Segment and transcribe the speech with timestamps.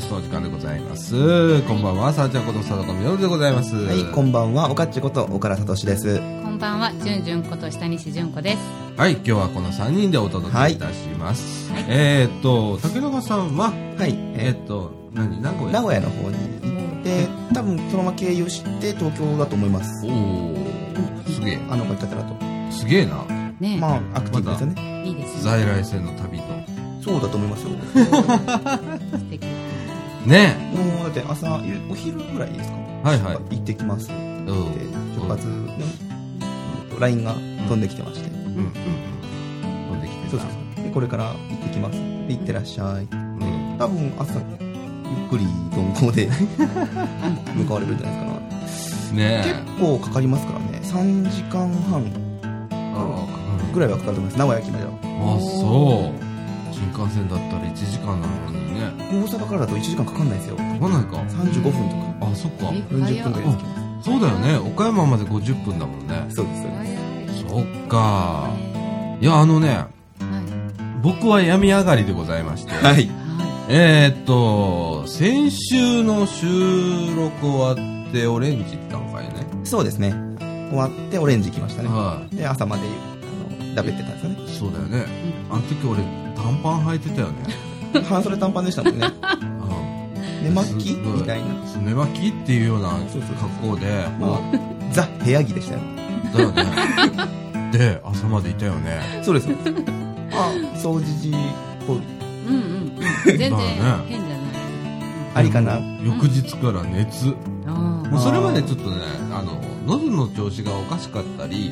[0.00, 1.62] 術の時間でございます。
[1.62, 3.74] こんばんは、さあちゃんこと佐藤みのるでございます。
[3.74, 6.18] はい、こんばんは、おかっちこと岡田聡です。
[6.18, 8.58] こんばんは、じゅんじゅんこと下西じゅんこです。
[8.96, 11.72] はい、今日はこの3人でお届けいたします。
[11.88, 15.72] えーっと、竹中さんは、はい、ええーっと、何、名古屋？
[15.72, 20.06] 名古屋の方に行って、多分そのまま経由して東京だと思います。
[20.06, 21.58] おー、すげえ。
[21.68, 22.36] あの方だと。
[22.70, 23.24] すげえな。
[23.58, 25.02] ねまあ、アクティブですよね。
[25.04, 25.42] いいですね。
[25.42, 26.44] 在来線の旅と。
[27.02, 27.70] そうだと思いますよ。
[29.18, 29.46] 素敵。
[30.26, 32.78] ねもう、だって朝、お昼ぐらいですか？
[33.10, 34.08] はいはい行ってきます。
[34.08, 34.50] で、うん。
[35.20, 35.68] 出発の、
[36.98, 37.34] LINE が
[37.68, 38.30] 飛んできてまして。
[38.30, 38.72] うんうんうん。
[39.90, 40.46] 飛んできてそうそ
[40.80, 40.84] う。
[40.84, 41.98] で、これから行ってきます。
[41.98, 43.06] で、行ってらっしゃい。
[43.06, 43.76] でうん。
[43.78, 46.28] 多分朝、ゆっくり鈍行で
[47.54, 49.22] 向かわれるんじゃないですかな。
[49.22, 50.80] ね結構かかりますからね。
[50.82, 52.04] 3時間半
[52.70, 53.16] あ
[53.72, 54.38] ぐらいはかかると思います。
[54.38, 54.90] 名古屋駅までは。
[54.92, 56.74] あ、そう。
[56.74, 58.92] 新幹線だったら1時間なのにね。
[59.10, 60.56] 大阪からだと1時間かかんないですよ。
[60.56, 61.16] わかんないか。
[61.16, 62.70] 35分とかあ、そっか。
[62.72, 63.64] え40分ぐらいですけ
[64.02, 64.56] そうだよね。
[64.56, 66.26] 岡山まで50分だもんね。
[66.28, 66.36] ど。
[66.36, 67.48] そうです、そうです。
[67.48, 68.50] そっか。
[69.20, 69.88] いや、あのね、はい。
[71.02, 72.72] 僕は病み上がりでございまして。
[72.72, 72.94] はい。
[72.94, 73.10] はい。
[73.70, 76.46] えーっと、先週の収
[77.14, 79.46] 録終わってオレンジ行ったんかいね。
[79.64, 80.14] そうですね。
[80.70, 81.88] 終わってオレンジ来ましたね。
[81.88, 84.36] はで、朝まで、あの、ダベってたんですよね。
[84.44, 84.58] い。
[84.58, 85.06] そうだよね。
[85.50, 86.02] あの時俺、
[86.34, 87.67] 短パン履いてたよね。
[88.08, 89.06] 半袖短パンでしたもんね。
[90.40, 90.94] う寝巻き？
[90.94, 91.46] みたいな。
[91.46, 91.84] ん。
[91.84, 93.86] 寝巻きっていうような格好で、
[94.18, 94.38] もう、
[94.92, 95.80] ザ・部屋着でしたよ。
[96.34, 96.64] だよね。
[97.72, 99.00] で、朝までいたよね。
[99.22, 99.48] そうです。
[100.32, 101.32] あ、掃除時、
[101.86, 101.96] こう、
[102.48, 102.92] うんうんうん。
[103.26, 103.66] 全然まあね
[104.08, 104.38] 変じゃない？
[105.34, 105.78] ありかな？
[106.02, 107.34] 翌日から熱。
[107.66, 107.70] あ
[108.10, 108.96] もうそれまでちょっとね、
[109.32, 111.70] あの、喉の調子がおかしかったり、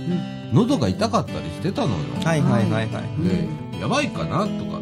[0.53, 1.95] 喉が痛かったりしてたのよ。
[2.23, 2.89] はいはいはいはい。
[3.27, 3.49] で、
[3.81, 4.76] やばいかなとか。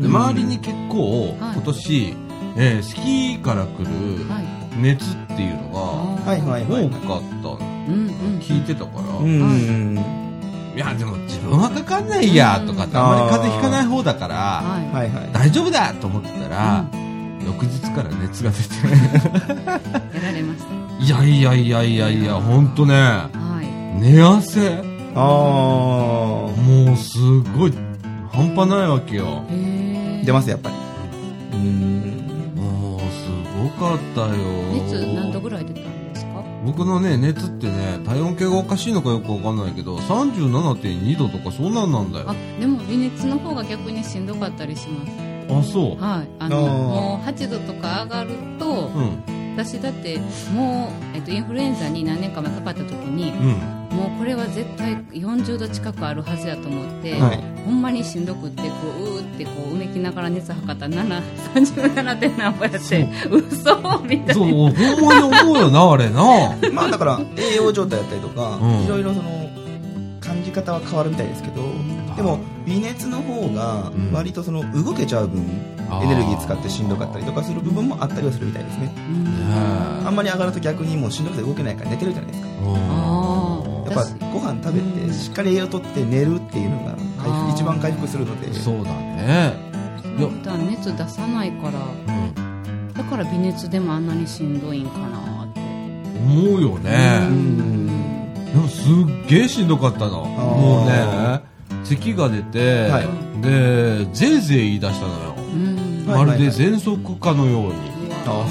[0.00, 2.16] で、周りに結構、はい今年、
[2.56, 3.88] えー、スキーから来る。
[4.80, 5.80] 熱っていうのが
[6.24, 7.48] 多かった。
[8.40, 10.14] 聞いてたから、
[10.74, 10.78] い。
[10.78, 14.62] や、でも自分はかかんないやとかって、あんまり風邪ひかない方だから。
[15.32, 16.84] 大丈夫だと思ってたら、
[17.44, 19.66] 翌日から熱が出て、い。
[19.66, 19.80] や
[20.22, 21.04] られました。
[21.04, 23.28] いやいやいやいやいや、ほんとね、は
[23.98, 24.00] い。
[24.00, 24.82] 寝汗
[25.14, 27.18] あもうす
[27.56, 27.72] ごい
[28.38, 30.20] 半端ないわけよへー。
[30.22, 30.24] え。
[30.24, 30.74] 出ます、やっぱり。
[31.52, 32.52] うーん。
[32.56, 33.06] もうす
[33.62, 34.28] ごかったよ
[34.72, 36.42] 熱何度ぐらい出たんですか？
[36.64, 45.12] 僕のね熱ってね体温計がおかしいのかよくわかんないけど37.2度とかそんなんなんだよあ、でも微熱の方が逆にしんどかったりします。
[45.50, 46.28] あそうはい。
[46.40, 50.18] あの、もう8度とか上がると、うん私だって
[50.52, 53.78] もう、えっと、インフルエンザに何年か前かかった時にうん。
[53.88, 57.42] もうこれは絶対40度近くあるはずやと思って、はい。
[57.64, 60.86] ほんまにしんどくってこううーってこううめきながら熱測った。
[60.86, 61.22] ら7
[61.54, 64.34] 37点何ぼやって嘘みたいな。
[64.34, 64.72] そうほん
[65.04, 66.22] まに思うよなあれな。
[66.72, 68.84] まあだから栄養状態だったりとか、うん。
[68.84, 69.50] いろいろその
[70.20, 71.62] 感じ方は変わるみたいですけど、
[72.14, 74.12] でも微熱の方がうん。
[74.12, 75.42] 割とその動けちゃう分、
[76.02, 78.92] エネルギー使ってしんどかったりとかする部分もあったりはするみたいですね。
[80.04, 86.96] あんまり上がると逆にもうしんどくて動けないから寝てるじゃないですかやっぱご飯食べてしっかり栄養とって寝るっていうのが
[87.54, 89.54] 一番回復するのでそうだね
[90.18, 95.60] いや普段熱出さないからうんだから微熱でもあんなにしんどいんかなって
[96.18, 97.86] 思うようねん
[98.46, 101.40] でもすっげえしんどかったのもうね
[101.96, 103.06] 咳が出て、はい。
[103.42, 105.34] でぜいぜい言い出したのよ。
[106.06, 107.74] まるで喘息かのように、
[108.26, 108.46] あ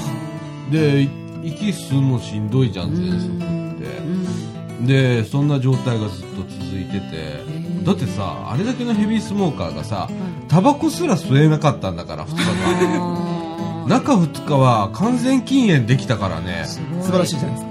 [0.70, 1.10] でい
[1.44, 4.86] 息吸うのしんどいじゃん喘息って。
[4.86, 7.58] でそんな状態がずっと続いてて。
[7.84, 10.10] だってさあれだけのヘビースモーカーがさ
[10.48, 12.44] タバコすら吸えなかったんだから2日
[12.98, 16.64] 間中2日は完全禁煙できたからね。
[16.66, 16.80] 素
[17.12, 17.70] 晴らしいじゃないですか。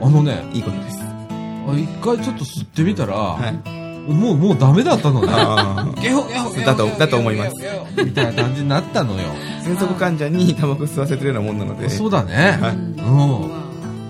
[0.00, 1.00] うん、あのねいいことです。
[1.02, 5.28] あ一回ちょっと吸ってみたら、はいもうもうダメだったのね。
[5.30, 7.56] あゲホゲホゲホだとだと思います。
[8.04, 9.28] みたいな感じになったのよ。
[9.28, 11.88] あ喘息患者にタバコ吸わせてるようなもんなので。
[11.88, 12.74] そうだね、はい。
[12.74, 13.56] うん。
[13.56, 13.62] うん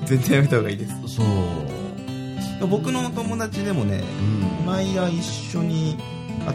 [0.05, 0.95] 全然やめた方がいいです。
[1.07, 4.03] そう、僕の友達でもね
[4.61, 5.97] うん、前は一緒に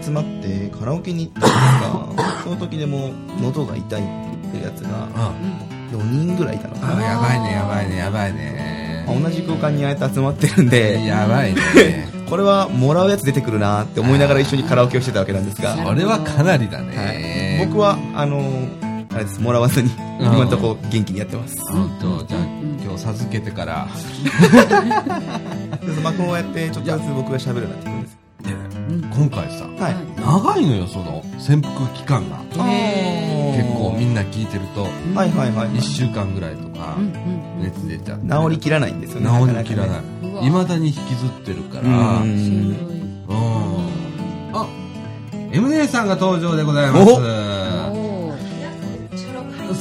[0.02, 3.12] 集まってカラオケに行ったんですがその時でも
[3.42, 4.12] 喉が痛いって
[4.42, 5.34] 言ってるやつがあ。
[5.92, 8.56] 4人ぐらいいたのかあな、やばいねやばいねやばいね。
[8.58, 12.08] まあ同じ空間にああやって集まってるんでやばいね。
[12.30, 16.88] これはもらうやつ出てくるなって思いながら一緒にカラオケをしてたわけなんですが、それはかなりだはい。
[16.88, 18.42] ね、僕はあの
[19.14, 19.40] あれです。
[19.42, 19.90] もらわずに
[20.20, 20.26] うん。
[20.26, 21.56] 今のところ元気にやってます。
[21.72, 22.80] 本当じゃあうん。
[22.84, 23.88] 今日授けてから。
[26.04, 28.18] まあこうやってちょっとずつ僕が喋るようになってくるんです。
[29.18, 29.96] 今回さはい。
[30.22, 32.38] 長いのよその潜伏期間が。
[32.60, 33.17] あへ
[33.58, 34.90] 結構みんな聞いてるとは
[35.26, 36.98] いはいはい1週間ぐらいとか
[37.60, 38.28] 熱出ちゃって。
[38.28, 40.02] 治りきらないんですよね治りきらない。
[40.46, 42.20] いまだに引きずってるから。
[42.22, 42.76] ううん。
[44.54, 44.68] あ
[45.52, 47.14] M 姉さんが登場でございます。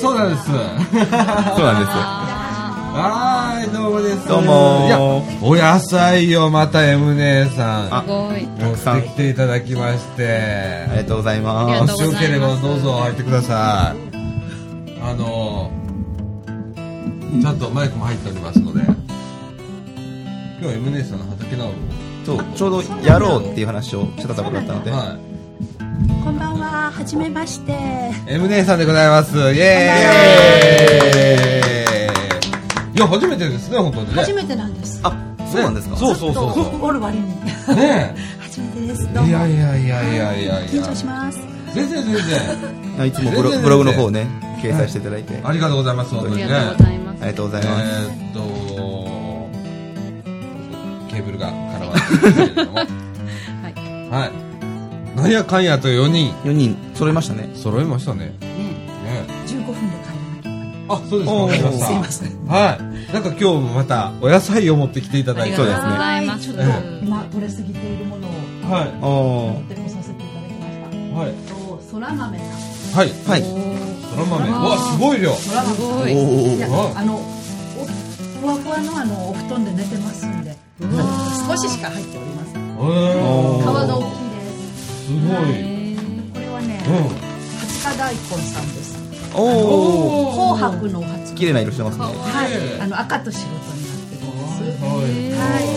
[0.01, 0.47] そうなんです。
[0.47, 1.97] そうなんです。
[2.21, 2.26] よ
[2.97, 4.27] はーいどうもです。
[4.27, 4.87] どうも。
[4.87, 5.23] いやお
[5.55, 7.95] 野菜をまた M 姉さん。
[7.95, 10.87] あすごい持ってきていただきまして。
[10.89, 11.93] ありがとうございます。
[11.93, 13.99] もしよければどうぞ入ってください。
[15.03, 15.71] あの
[17.43, 18.81] ちゃんとマイクも入っておりますので。
[18.81, 18.95] 今
[20.61, 21.73] 日は M 姉さんの畑なの
[22.25, 24.91] そうちょうどやろうっていう話をしてたところだったので。
[24.91, 25.19] は
[26.25, 27.73] こんばんは、はじめまして。
[27.73, 27.75] い
[28.33, 29.37] M 姉さんでございます。
[29.37, 31.66] イエーイ
[32.97, 34.13] いや初めてですね本当にね。
[34.15, 35.01] 初めてなんです。
[35.03, 35.11] あ
[35.53, 35.97] そうなんですか？
[35.97, 37.25] そうそうそうそおる割に。
[37.69, 38.15] うね。
[38.41, 39.05] 初めてです。
[39.11, 39.29] えどうも。
[39.29, 40.61] いやいやいやいやいや。
[40.63, 41.39] 緊張します。
[41.75, 42.15] 全然全
[42.97, 43.07] 然。
[43.09, 44.27] いつもブロブログの方ね
[44.63, 45.39] 掲載していただいて。
[45.45, 46.55] ありがとうございます本当ありにね。
[46.55, 47.85] がとうございますありがとうございます。
[47.87, 49.47] えーっと
[51.15, 52.77] ケーブルが絡まってますけれども。
[52.81, 52.87] はい。
[54.11, 54.31] はい。
[55.17, 56.33] なんやかんやと4人。
[56.45, 57.51] 4人揃いましたね。
[57.55, 58.33] 揃いましたね
[60.89, 61.35] あそうですか。
[61.35, 61.51] おー。
[61.51, 61.87] わかりました。
[61.87, 62.47] すいません。
[62.47, 62.79] は
[63.11, 63.13] い。
[63.13, 65.57] なんか今日もまたお野菜を持ってきていただいて。
[65.57, 66.63] ありがとうございちょっと
[67.05, 68.31] 今取れすぎているものを
[68.71, 68.89] はい。
[69.01, 71.19] お持ってこさせていただきました。
[71.19, 72.49] はいとそら豆さん。
[72.99, 73.09] はい。
[73.09, 73.43] はい。
[73.43, 73.47] そ
[74.17, 74.49] ら豆。
[74.49, 75.33] うわすごい量。
[75.35, 75.77] そら豆。
[75.77, 76.17] すごいお
[76.57, 76.63] い。
[76.95, 77.85] あのお
[78.41, 80.87] ふわふわのあのお布団で寝てますんで、少
[81.57, 82.77] ししか入っておりません。
[82.77, 85.07] 皮が大きいです。
[85.07, 85.25] すごい。
[86.33, 86.93] これはね、うん。
[87.59, 88.86] 八日大根さんです。
[89.37, 91.35] おお紅白のお初。
[91.35, 92.05] 綺麗な色してますね。
[92.05, 92.81] はい。
[92.81, 94.63] あの赤と白とになってます。
[94.63, 95.69] はいはい、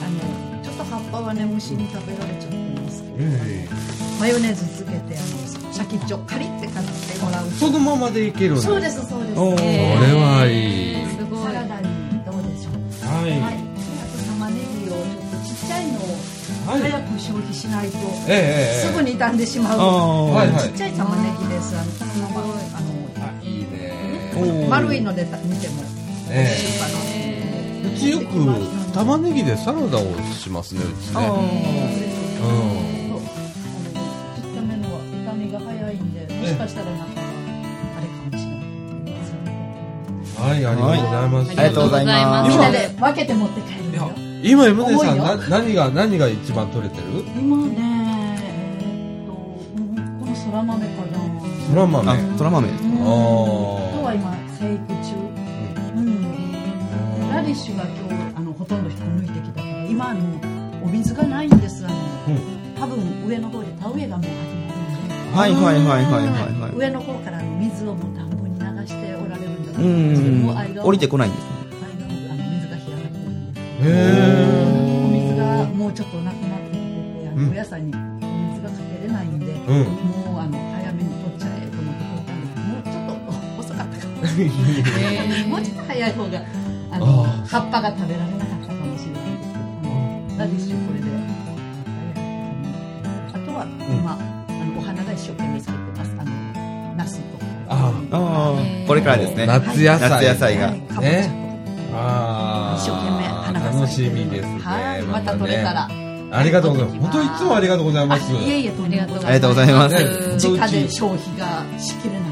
[0.00, 0.08] あ
[0.56, 3.68] のちょっと葉っぱはね虫に食べられちゃってますけど、え
[4.20, 7.46] マヨネーズつけてあのシャキッチョカリって買ってもらう。
[7.48, 9.34] えそのままでいけるそうですそうです。
[9.34, 11.06] こえれはいい。
[11.08, 11.88] すごいサラダに
[12.24, 12.74] どうでしょう。
[13.06, 13.30] ははい。
[13.30, 13.50] であ
[14.06, 15.04] と玉ねぎをちょっ
[15.42, 16.02] とちっちゃいのを
[16.66, 16.80] はい。
[16.82, 19.80] 早く消費しないと、すぐに傷んでしまう。
[19.80, 19.84] あ
[20.38, 20.62] はいはい。
[20.62, 21.76] ちっちゃい玉ねぎです。
[21.76, 21.90] あの
[24.68, 25.82] 丸いので見ても。
[26.30, 26.92] えいいかな。
[27.14, 28.24] えうちよく
[28.92, 31.28] 玉ねぎでサラダをしますねうちあね
[34.36, 37.20] ちっちゃめのは傷みが早いんでもしかしたらなんか
[37.98, 40.52] あれかもしれない。
[40.52, 41.50] はいありがとうございます。
[41.50, 42.48] ありがとうございます。
[42.50, 44.10] みんなで分けて持って帰るよ。
[44.42, 47.04] 今 M 姉さんな何が何が一番取れてる？
[47.36, 47.76] 今ね
[48.42, 49.32] えーっと
[49.76, 51.18] うんこのそら豆かな。
[51.70, 52.10] そら豆。
[52.10, 52.68] あそら豆。
[52.68, 52.82] うんあー。
[52.82, 53.81] 今日は今
[54.62, 55.16] 生育中。
[55.96, 57.30] うん。
[57.30, 60.20] ラディッシュが今日あのほとんど引っこ抜いてきたから今あの
[60.84, 61.96] お水がないんですあの
[62.28, 62.74] うん。
[62.78, 64.72] 多分上の方で田植えがもう始まる
[65.02, 66.76] んではいはいはいはいはいはい。
[66.76, 71.50] 上の方からの水をもう田んぼに流しておられるんだうもう間をん降りてこないんですね。
[71.82, 71.86] あ
[72.36, 73.84] の水が干上がってるんでへ
[75.02, 77.46] お水がもうちょっとなくなってきててあうん。
[77.46, 79.84] のお野菜にお水がかけれないんで、うん。
[79.84, 80.21] もう
[85.48, 86.42] もうちょっと早い方が
[86.90, 89.22] あのあ葉っぱが食べられなかったかもしれない。
[89.22, 89.92] んですけどあ
[90.32, 91.06] のラディッシュこれで
[93.34, 96.12] あとは今、あのお花が一生懸命作ってます。
[96.18, 96.30] あの
[96.96, 99.46] ナスとかあああこれからですね。
[99.46, 100.66] 夏野菜夏野菜が。
[100.68, 101.28] はいかぼちゃと。
[101.28, 101.42] か
[101.94, 104.24] あ一生懸命花が楽し咲いてる。
[104.24, 104.58] みですね。
[104.60, 105.02] はい。
[105.02, 105.88] またね取れたら、
[106.32, 106.98] ありがとうございます。
[107.00, 108.32] 本当いつもありがとうございます。
[108.34, 109.94] あいえいえありがとうございます。
[109.96, 110.04] ね。
[110.42, 112.31] 直で消費がしきれない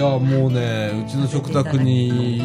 [0.00, 2.40] やもうねうちの食卓に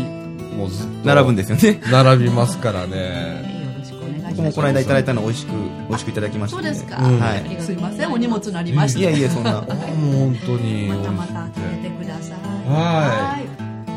[0.57, 1.81] もうずっと並ぶんですよね。
[1.91, 3.43] 並びますからね。
[3.65, 4.35] よろしくお願いします。
[4.35, 5.51] 僕もこの間いただいたの美味しく
[5.89, 6.61] 美味しくいただきました。
[6.61, 7.19] ねそうですか、うん。
[7.19, 7.61] はい。
[7.61, 8.99] すいませんお荷物なりました。
[8.99, 9.53] いやいやそんな。
[9.53, 10.87] もう本当に。
[10.89, 11.49] またまた開
[11.81, 12.37] けてください。
[12.69, 13.47] はい。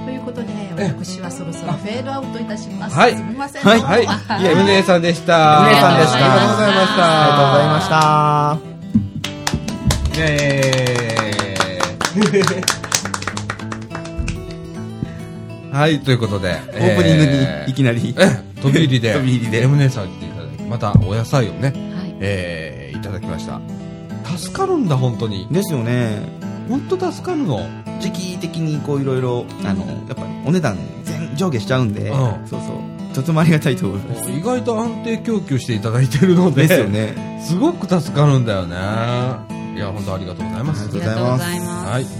[0.06, 3.16] ということで私はそろそろフェードアウトいたします、はい。
[3.16, 4.42] すみませんはいはいはい。
[4.42, 5.66] いや M 姉さんでした。
[5.68, 6.18] 姉さんでした。
[6.18, 7.02] ありがとうございました。
[7.02, 8.67] ありがとうございま
[15.78, 18.12] はいということでオープニングえにいきなり。
[18.18, 19.62] え飛び入りで 飛び入りで。
[19.62, 22.14] M 姉さん来ていただきまたお野菜をね、はい。
[22.18, 23.60] えーいただきました。
[24.36, 25.46] 助かるんだ本当に。
[25.52, 26.18] ですよね。
[26.68, 27.64] 本当助かるの
[28.00, 32.16] 時期的にこういろいろあのやっぱりお値段全上下しちゃうんで、うん。
[32.16, 33.14] そうそう。
[33.14, 37.40] とてもありがたいと思います意外と安定供給していただいてるのでですよね。
[37.46, 38.74] すごく助かるんだよね。
[39.76, 40.88] いや本当ありがとうございます。
[40.88, 41.90] ありがとうございます。
[41.92, 42.17] はい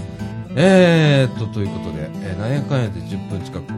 [0.55, 3.71] えー、っとということで、えー、なんやかんやで10分近くやって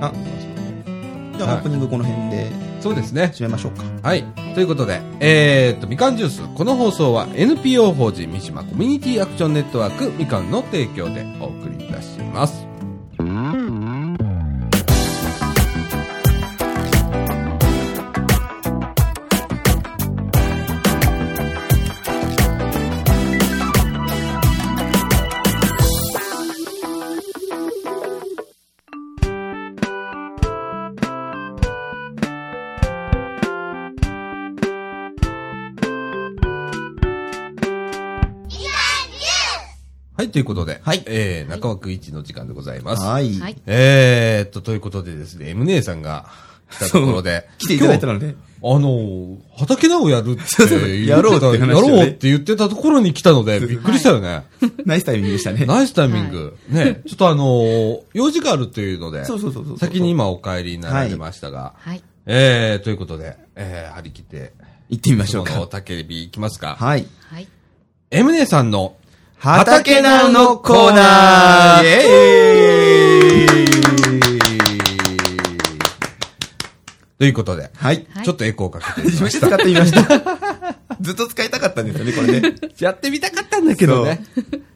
[0.00, 3.32] ますのでじゃあ、はいオープニングこの辺でそうですね。
[3.34, 3.82] 締めましょうか。
[4.02, 4.24] はい。
[4.54, 6.42] ということで、えー、っと、みかんジュース。
[6.54, 12.67] この放送は NPO 法人三島コミュニティアクションネットワークみかんの提供でお送りいたします。
[40.38, 43.04] ということで、はいえー、中枠一の時間でございます。
[43.04, 43.40] はい。
[43.40, 43.56] はい。
[43.66, 46.26] えーっと、ということでですね、M 姉さんが
[46.70, 54.44] 来たところで、 来ていただいたので、あの、畑直をやるって言ってたやろうって話やろうって言ってたところに来たので、びっくりしたよね。
[54.86, 55.66] ナイスタイミングでしたね。
[55.66, 56.56] ナイスタイミング。
[56.68, 59.78] ね、ちょっとあの、用事があるというので、 そうそうそうそう。
[59.78, 62.02] 先に今お帰りになられましたが、はい。
[62.26, 64.52] えー、ということで、えー、張り切って、
[64.88, 65.54] 行ってみましょうか。
[65.62, 66.76] 焚き火行きますか。
[66.78, 67.04] はい。
[67.28, 67.48] はい。
[68.10, 68.96] M 姉さんの、
[69.40, 73.68] 畑直のコーナーイエーイ
[77.18, 78.06] ということで、はい。
[78.10, 79.46] はいちょっとエコーかけてみ初ました。
[79.46, 80.02] 使ってみました。
[81.00, 82.54] ずっと使いたかったんですよね、これね。
[82.80, 84.24] やってみたかったんだけどね。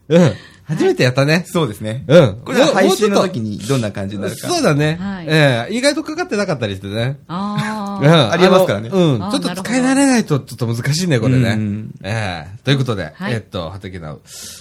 [0.09, 0.33] うん。
[0.64, 1.45] 初めてやったね。
[1.47, 2.04] そうですね。
[2.07, 2.40] うん。
[2.45, 4.49] これは配信の時にどんな感じになるか。
[4.49, 4.97] とそうだね。
[5.00, 7.19] はいええ意外とかかってなかったりしてね。
[7.28, 7.35] うん。
[7.35, 8.33] ああ。
[8.33, 9.23] ありえますからねうん。
[9.23, 11.95] あーちょっと使い慣れないとちょっと難しいね、これねうん。
[12.02, 14.21] ええということで、はいえっと、畑直。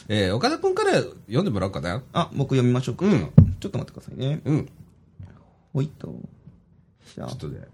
[0.09, 2.01] えー、岡田くんから読んでもらおうかな。
[2.13, 3.05] あ、僕読みましょうか。
[3.05, 3.29] うん
[3.59, 4.41] ちょっと待ってくださいね。
[4.43, 4.69] うん。
[5.73, 6.15] ほいと。
[7.15, 7.67] じゃあちょっ、とね、はい。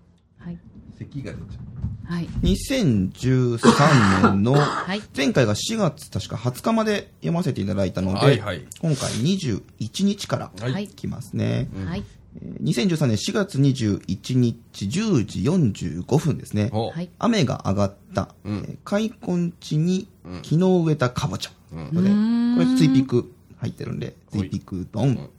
[0.97, 2.27] 咳が出ちゃはい。
[2.41, 5.01] 2013年の、 はい。
[5.15, 10.87] 前回が4月確か20日まで読ませていただいたので、はいはい今回21日からはいはい。
[10.87, 11.67] 来ますね。
[11.85, 11.99] はい。
[11.99, 12.17] えー
[12.63, 17.09] 2013年4月21日10時45分ですねはい。
[17.17, 20.07] 雨が上がった、うんえー開墾地に
[20.43, 21.51] 昨日植えたかぼちゃ。
[21.73, 25.29] うんこれ、これツイピク入ってるんで、ツイピクドン。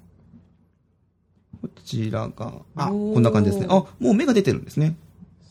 [1.66, 3.66] んこちらが、あ、こんな感じですね。
[3.68, 4.96] あ、もう芽が出てるんですね。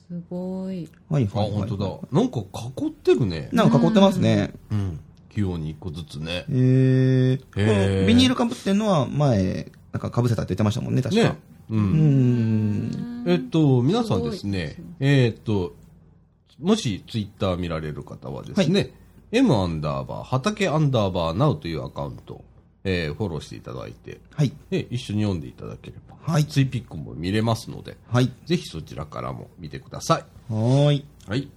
[0.08, 0.90] すごい。
[1.10, 1.68] あ、はいはい、はい。
[1.68, 2.20] 本当だ。
[2.20, 3.50] なんか囲ってるね。
[3.52, 4.54] なんか囲ってますね。
[4.72, 5.00] うん。
[5.30, 6.46] 器用に一個ずつね。
[6.50, 11.22] えー、こへーのビニールかぶってんのは前、なんかかぶせたって言ってましたもんね、確か。
[11.22, 11.38] ね。
[11.70, 11.76] う。
[11.76, 13.24] うんん。
[13.28, 15.76] えっと、皆さんですね、えっと、
[16.60, 18.92] もしツイッター見られる方はですね、
[19.32, 22.44] M アンダーバー、畑アンダーバーナウというアカウント、
[22.90, 24.54] えーフォローしていただいて、はい。
[24.72, 28.32] え一緒に読んでいただければ、はいツイピックも見れますので、はい。
[28.46, 30.54] ぜひそちらからも見てください。
[30.54, 31.06] はーい。
[31.28, 31.50] はい。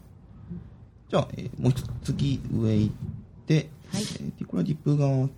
[1.08, 2.94] じゃあ、えーもう一つ、次、上行っ
[3.46, 5.28] て、はいえーこれはリップ側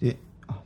[0.00, 0.60] で、あ、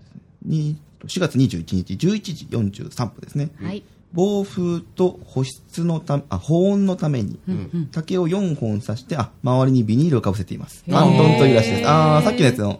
[0.45, 2.47] に4月21日、11時
[2.87, 3.51] 43分ですね。
[3.61, 3.85] はい。
[4.13, 7.89] 暴風と保湿のため、あ、保温のために、うん。
[7.91, 10.85] 竹を4本刺して、あ、周りにビニールをかぶせています。
[10.91, 11.89] アンドンというらしいです。
[11.89, 12.79] あー、さっきのやつの。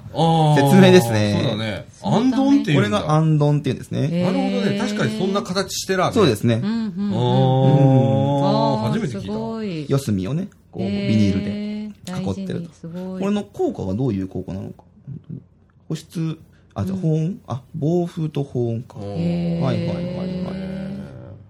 [0.57, 1.87] 説明ですねそうだね。
[2.03, 2.91] アンドンっていうこれ。
[2.91, 4.23] がアンドンっていうんですね。
[4.23, 4.79] なるほどね。
[4.79, 6.13] 確かにそんな形してらね。
[6.13, 6.61] そうですね。
[6.63, 6.93] うん。
[7.15, 9.93] あー初めて聞いすた。
[9.93, 12.75] 四隅をね、こう、ビへニールでー囲ってると。
[12.75, 13.21] すごい。
[13.21, 14.85] これの効果がどういう効果なのか。
[15.89, 16.39] 保湿、
[16.75, 18.99] あ、じゃあ保温、あ、暴風と保温か。
[18.99, 20.73] はいはいはいはい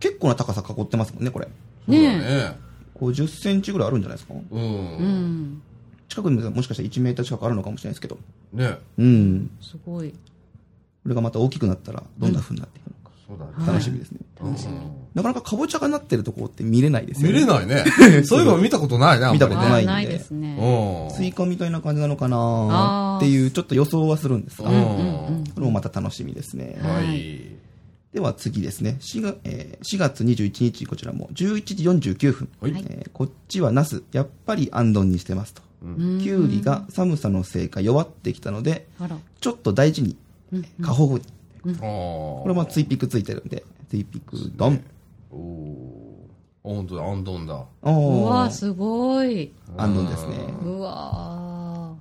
[0.02, 1.48] 結構な高さ囲ってますもんね、これ。
[1.86, 2.56] ねね。
[2.98, 4.34] 50センチぐらいあるんじゃないですか？
[4.34, 4.56] う。
[4.56, 5.62] うんん。
[6.08, 8.18] 近くにもしかしたら1メーター近くあるのかもしれないですけど。
[8.52, 8.78] ね。
[8.98, 9.50] うん。
[9.60, 10.10] すごい。
[10.10, 10.16] こ
[11.08, 13.16] れがまた大きくなったら、どんな風になっていくのか。
[13.26, 13.52] そうだね。
[13.56, 14.18] はい楽しみですね。
[14.40, 14.74] 楽しみ。
[15.14, 17.34] なかなかかぼちゃがなってるところって見れないですよね。
[17.34, 17.84] 見れないね。
[18.24, 19.24] そういえば見たことないね。
[19.26, 21.08] あんまり見たことあないんでーないですね。
[21.08, 21.16] うん。
[21.16, 24.78] スイカみたいな感じなのかなっていう、ちょっと予想はするんですが、うこ
[25.32, 25.44] ん。
[25.56, 26.78] れもまた楽しみですね。
[26.82, 27.56] ははいい。
[28.12, 28.96] では次ですね。
[29.00, 32.48] 4月,、えー4月21日、こちらも11時49分。
[32.60, 35.62] はいえーこっちはナス、やっぱりアンドンにしてますと。
[35.82, 39.16] うんキュウリが寒さのせいか弱ってきたので、あら。
[39.40, 40.16] ちょっと大事に、
[40.52, 41.24] うん過保護に。
[41.64, 44.84] あこれもツイピックついてるんで、ツイピックドン。
[45.30, 46.70] おおー。
[46.70, 47.64] あ本当だ、アンドンだ。
[47.82, 49.52] おうわ、ー、すごい。
[49.78, 50.36] アンドンですね。
[50.64, 51.94] うわ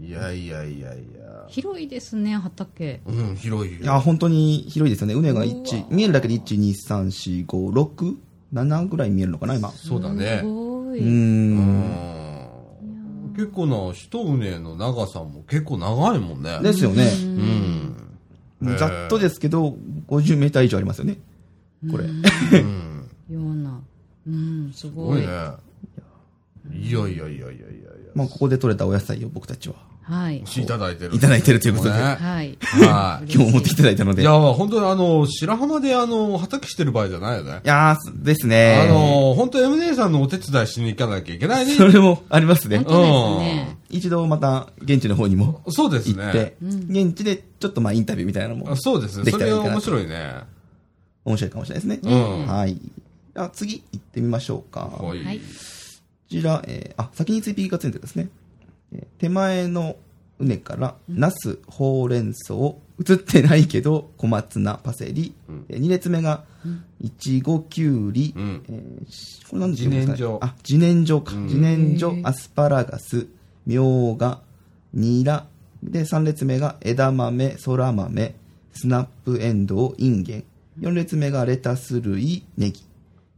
[0.00, 1.17] いやいやいやいや。
[1.48, 3.00] 広いですね、畑。
[3.06, 3.80] うん、広いよ。
[3.80, 5.14] いや、本当に広いですよね。
[5.14, 8.16] 畝がうわ1、見えるだけで1、2、3、4、5、6、
[8.52, 9.70] 7ぐらい見えるのかな、今。
[9.70, 10.44] そうだねす。
[10.44, 11.00] ごい。
[11.00, 12.18] うんん。
[13.34, 16.58] 結構な、一畝の長さも結構長いもんね。
[16.62, 17.04] ですよね。
[18.60, 18.76] うん。
[18.76, 19.76] ざっとですけど、
[20.08, 21.18] 50メーター以上ありますよね。
[21.90, 22.04] これ。
[22.04, 23.08] うん。
[23.30, 23.80] ような。
[24.26, 25.20] うん、すごい。
[25.20, 25.68] すごいね。
[26.72, 27.52] いやいやいやいやいやいや。
[28.14, 29.76] まあ、ここで採れたお野菜を僕たちは
[30.08, 30.38] はい。
[30.38, 31.14] いただいてる。
[31.14, 32.56] いただいてるということでねはい。
[32.62, 33.30] はい。
[33.30, 34.22] 今日持ってきていただいたので。
[34.22, 37.60] いいや、本当にあの、白浜であの、畑してる場合じゃないよね。
[37.64, 38.86] やー、ですね。
[38.88, 41.74] あの、本当 M 姉さんのお手伝いしに行かなきゃいけないね。
[41.74, 42.86] それもありますね本。
[42.86, 43.78] 当ですね。
[43.90, 46.24] 一度また現地の方にもそうですね。
[46.24, 49.30] 行って、現地でちょっとまあインタビューみたいなのもあそうですね。
[49.30, 50.34] それできたらいいかな面白いね。
[51.24, 52.10] 面白いかもしれないですね。
[52.14, 52.74] うんはい。
[52.74, 54.90] じゃあ次行ってみましょうか。
[54.92, 55.22] こはい。
[55.24, 55.40] はい。
[56.30, 58.28] ちら、えーあ、先に追尾がついてるですね。
[58.92, 59.96] えー手前の
[60.40, 65.34] 畝から、ナス、ほうれん草、映ってないけど、小松菜、パセリ。
[65.48, 66.44] うんえー二列目が、
[67.00, 71.32] いちご、きゅうり、うんえーしこれなんで言うんですか、ね、自然薯あ、自然薯か。
[71.34, 73.26] うん自然薯アスパラガス、
[73.66, 74.40] みょうが、
[74.94, 75.46] ニラ。
[75.82, 78.34] で、三列目が枝豆、そら豆、
[78.72, 80.44] スナップエンドウ、インゲン。
[80.80, 82.84] 四列目がレタス類、ネギ。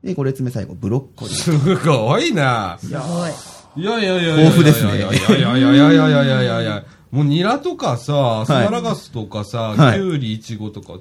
[0.04, 1.34] で、五列目最後、ブロッコリー。
[1.34, 2.78] すごいな。
[2.78, 3.30] すごい。
[3.76, 4.36] いやいやいやいや。
[4.38, 4.98] 豊富ですね。
[4.98, 5.92] いやいやいやいやいや。
[5.92, 9.98] いやいやいやいやもうニラとかさ、アスパラガスとかさ、はい。
[9.98, 11.00] キュウリ、イチゴとか、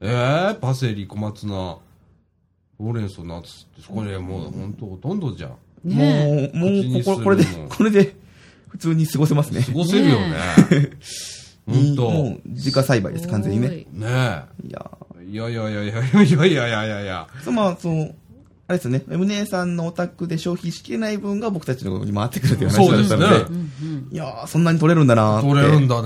[0.00, 1.78] えー、パセリ、小松菜、
[2.78, 5.56] ほうれん草、ナッツって、これもう本当ほとんどじゃん。
[5.84, 8.14] ねもう、もう、こここれでこれで、
[8.68, 9.62] 普通に過ごせますね。
[9.62, 10.36] 過ごせるよね。
[11.66, 13.86] 本当 もう、自家栽培です、完全にね。
[13.92, 15.24] ねいやえ。
[15.24, 17.26] いやいやいやいやいやいやいやいやいや。
[17.50, 18.14] まあ、そう、
[18.68, 24.12] あれですよね、M 姉さんのお宅で消費しきれない分が僕たちのところに回ってくるという話だったので、そうですうんうん。
[24.12, 26.02] いやー、そんなに取れるんだなーって取れるんだ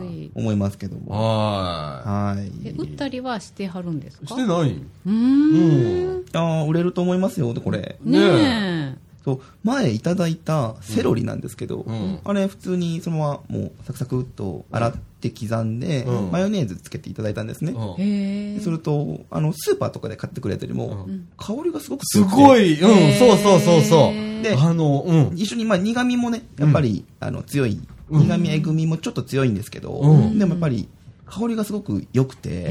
[0.00, 0.06] ね。
[0.26, 0.30] い。
[0.32, 1.12] 思いますけども。
[1.12, 2.52] ははい。
[2.68, 4.26] え、売ったりはしてはるんですい。
[4.28, 4.34] か？
[4.34, 6.24] してないうーん。
[6.34, 7.98] あー売れると思いますよ、これ。
[8.04, 12.20] ねそう、前いただいたセロリなんですけど、うん。
[12.24, 16.30] あれ普通にそのままもうサクサクっと洗って刻んで、うん。
[16.30, 17.72] マヨネーズつけていただいたんですね。
[17.72, 18.00] うん。
[18.00, 18.54] え。
[18.54, 18.60] へえ。
[18.60, 21.26] すると、あの、スーパーとかで買ってくれたよりも、うん。
[21.36, 24.42] 香りがすごくすごい、うん、そうそうそうそう。
[24.44, 25.36] であの、うん。
[25.36, 27.80] 一緒に、まあ、苦味もね、やっぱり、あの、強い、
[28.10, 28.28] うん。
[28.28, 30.38] 苦味、えぐみもちょっと強いんですけど、うん。
[30.38, 30.88] でもやっぱり、
[31.26, 32.66] 香りがすごく良くて、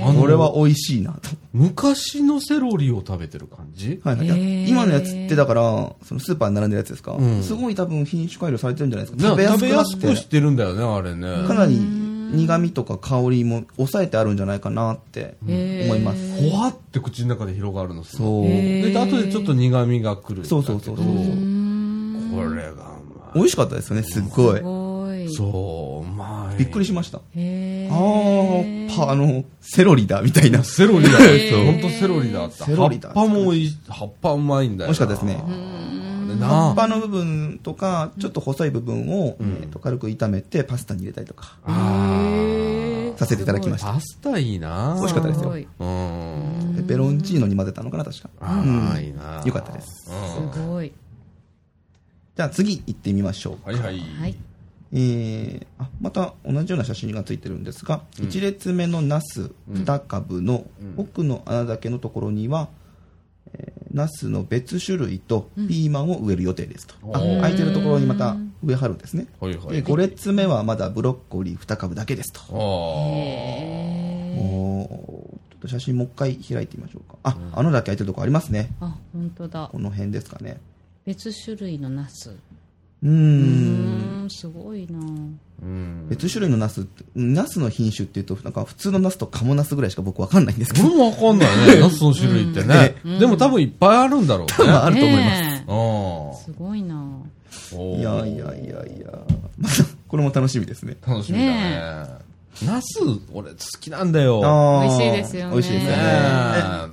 [0.00, 1.30] これは美味しいなと。
[1.52, 4.00] 昔のセロリを食べてる感じ？
[4.04, 5.62] はいはい今のやつってだから、
[6.04, 9.22] そのスーパーに並んでるやつですか、うんすごい多分品種改良されてるんじゃないですか。
[9.22, 11.46] な食べやすなくしてるんだよね、あれね。
[11.48, 16.50] かなり苦味とか香りも抑えてあるんじゃないかなって思います。
[16.50, 18.52] ほわって口の中で広がるのすごいそう。
[18.92, 20.44] で、後でちょっと苦味が来る。
[20.46, 21.12] そうそうそうそうこ
[22.54, 24.62] れがうま美味しかったですよね、すっごいす。
[24.62, 24.76] ごい。
[24.76, 24.79] い。
[25.30, 26.58] そう、うまい。
[26.58, 27.18] びっくりしました。
[27.18, 27.88] へえ。
[27.90, 30.62] あー、パ、あの、セロリだ、みたいな。
[30.64, 31.64] セロリだへーよ。
[31.72, 32.64] ほんとセロリだった。
[32.66, 34.86] セロリだ葉っぱもいい、葉っぱうまいんだよな。
[34.86, 35.42] 美味しかったですね
[36.40, 43.92] 葉っぱの部分とか、ちょっと細い部分を、えーと軽く炒めてパスタに入れたりとかあさせていただきましーた。
[43.94, 45.50] パスタいいな美味しかったですよ。
[46.76, 48.30] ペペロンチーノに混ぜたのかな、確か。
[48.40, 50.92] あうんあ、いいなよかったですうんすごい。
[52.36, 53.68] じゃあ次行ってみましょう。
[53.68, 53.98] はいはい。
[53.98, 54.34] はい。
[54.92, 62.68] えー、あ、また同じような写真がついてるんですが、一列目のナス2株の奥の穴だけのところには、
[63.54, 66.94] えーナスの別種類とピーマンを植える予定ですと。
[67.12, 69.26] あ、おー空いてるところにまた植えはるんですね。
[69.40, 72.40] はいはいで、5列目はまだブロッコリー2株だけですと。
[72.50, 75.00] あおー
[75.50, 77.18] ちょっと写真もう一回開いてみましょうか。
[77.22, 78.70] あ、穴だけ開いてるとこありますね。
[78.80, 79.78] あ、本当だこ。
[79.78, 80.60] の辺ですかね。
[81.04, 82.36] 別種類のナス。
[83.02, 84.22] ううーん。
[84.22, 84.98] ーん、すごいな
[85.62, 86.06] うん。
[86.08, 91.80] 別種類のナスって、ナスの品種っていうと、なんか普通のナスとカモナスぐらいしか僕わかんないんですけど、俺もわかんないね。
[91.80, 92.96] ナスの種類ってね。
[93.18, 94.54] でも多分いっぱいあるんだろうね。
[94.58, 95.40] まああると思います。
[95.42, 96.94] ねああえすごいな
[97.72, 99.18] いやいやいやいや、
[99.58, 100.96] また、これも楽しみですね。
[101.06, 102.29] 楽しみだね。
[102.66, 102.98] ナス、
[103.32, 104.40] 俺好きなんだよ。
[104.82, 106.02] 美味しいですよね美味しいですよね。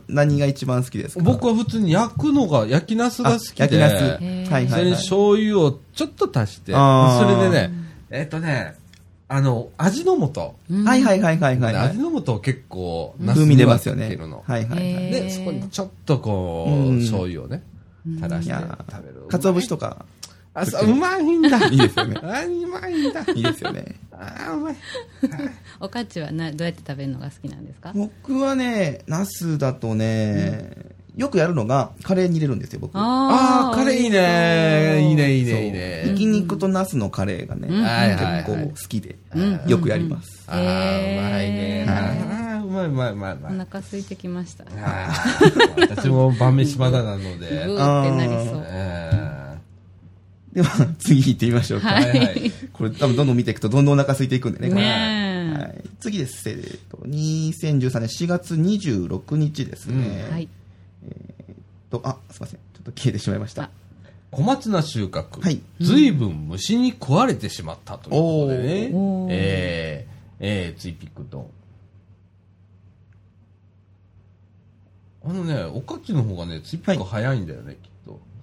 [0.08, 1.24] 何が一番好きですか？
[1.24, 3.64] 僕は普通に焼くのが、焼きナスが好きで。
[3.64, 4.24] あ焼きナス。
[4.24, 4.68] へはい。
[4.70, 7.74] それに醤油をちょっと足して、それでね、
[8.10, 8.76] えっとね、
[9.28, 10.40] あの、味の素。
[10.40, 12.00] はいはいはいはいはいはい味。
[12.00, 14.44] の素を結構、風味出ますよねナスにはつけるの。。
[14.48, 15.12] はいはいはい。
[15.12, 17.64] で、そこにちょっとこう、うん醤油をね、
[18.16, 19.28] 垂らしていや食べる。
[19.28, 20.06] かつお節とか、
[20.60, 21.58] あ、そう、うまいんだ。
[21.68, 22.18] いいですよね。
[22.24, 23.22] あ、うまいんだ。
[23.34, 23.86] いいですよね。
[24.12, 24.76] あ、うまい。
[25.80, 27.92] おかちはなどうやって食べるのが好きなんですか？
[27.96, 30.72] 僕はね、ナスだとね、
[31.16, 32.92] よくやるのが、カレーに入れるんですよ、僕。
[32.96, 35.08] あー、カレーいいね。
[35.10, 36.16] いいね、いいね、いいひね。
[36.18, 40.44] き肉とナスのカレーがね、はいはい結はい構好きでうん、よくやります。
[40.48, 41.86] あー、うまいね。
[41.88, 43.54] はいあーうまいうまいうまいうまい。
[43.56, 44.66] お腹空いてきました
[45.80, 47.48] 私も晩飯まだなのーで。
[47.48, 49.37] ってなりそうえ
[50.58, 51.90] では、 次行ってみましょうか。
[51.90, 52.52] はいーはいはい。
[52.74, 54.74] これ多分どんどん見ていくとどんどんお腹空いていくんでね。
[54.74, 56.50] ねえはい、次です。
[56.50, 60.28] えーと、2013年4月26日ですね。
[60.32, 60.50] はい
[61.92, 62.60] と、あ、すいません。
[62.74, 63.70] ちょっと消えてしまいましたあ。
[64.32, 65.42] 小松菜収穫。
[65.42, 68.92] はいずいぶん虫に食われてしまったということでね。
[69.30, 71.52] えー、えー、ツイピックと。
[75.24, 77.97] あのね、おかきの方がね、ツイピック早いんだよね、きっと。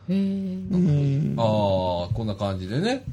[0.08, 0.16] へえ。
[0.16, 1.44] うんああ、
[2.14, 3.04] こんな感じでね。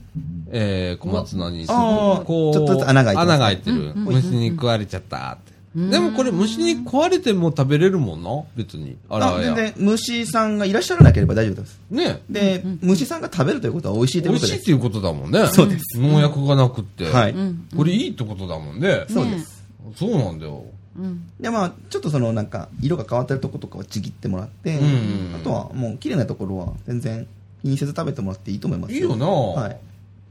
[0.51, 3.93] えー、小松菜にすぐあーこう、ちょっとずつ穴が開いてますね穴が開いてる。
[3.95, 5.51] 虫に食われちゃったって。
[5.73, 8.29] でもこれ虫に食われても食べれるもんな？
[8.57, 8.97] 別に。
[9.09, 12.21] あら全然虫さんがいらっしゃらなければ大丈夫ですね。
[12.29, 15.47] で、虫さんが食べるということは美味しいという美ことです味しいっていうことだもんね。
[15.47, 17.05] そうです農薬がなくって。
[17.05, 17.35] はい、
[17.73, 19.05] これいいってことだもんね。
[19.07, 19.63] そうです
[19.95, 20.65] そうなんだよ。
[20.97, 21.29] うん。
[21.39, 27.27] でまあちょっとそのなんか色が変わってるとことかをちぎってもらって、うんあとはもう綺麗なところは全然
[27.61, 29.27] 気にせず食べてもらっていいと思いますいいよな。
[29.27, 29.77] はい。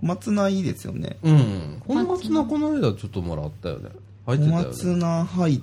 [0.00, 1.16] 小松菜いいですよね。
[1.22, 1.82] うん。
[1.86, 2.04] この。
[2.04, 3.90] 松菜この間ちょっともらったよね。
[4.26, 4.68] 入って小たよね。
[4.68, 5.62] 松菜はい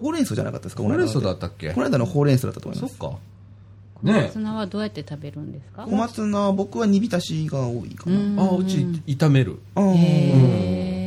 [0.00, 0.82] ほうれん草じゃなかったですか？
[0.82, 1.72] ほうれん草だったっけ？
[1.72, 2.96] この間のほうれん草だったと思います。
[2.96, 3.18] そっか。
[4.02, 5.84] 小ね松菜はどうやって食べるんですか？
[5.84, 8.40] 小松菜は僕は煮浸しが多いかな、うん。
[8.40, 9.58] あ、うち炒める。
[9.74, 9.96] あーへ
[10.96, 10.99] え。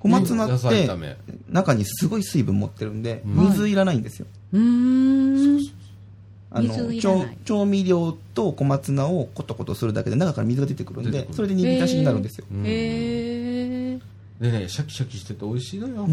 [0.00, 1.16] 小松菜野って。
[1.48, 3.50] 中にすごい水分持ってるんで、うん。
[3.50, 4.26] 水いらないんですよ。
[4.52, 5.60] うーん。
[6.52, 12.66] あの調調味料と小松菜をコトコトするだけで中から水が出てくるんでそれで煮浸しになるんですよ、うん。
[12.66, 12.70] へ
[13.92, 14.00] え。
[14.40, 16.06] でね、シャキシャキしてて美味しいのよ。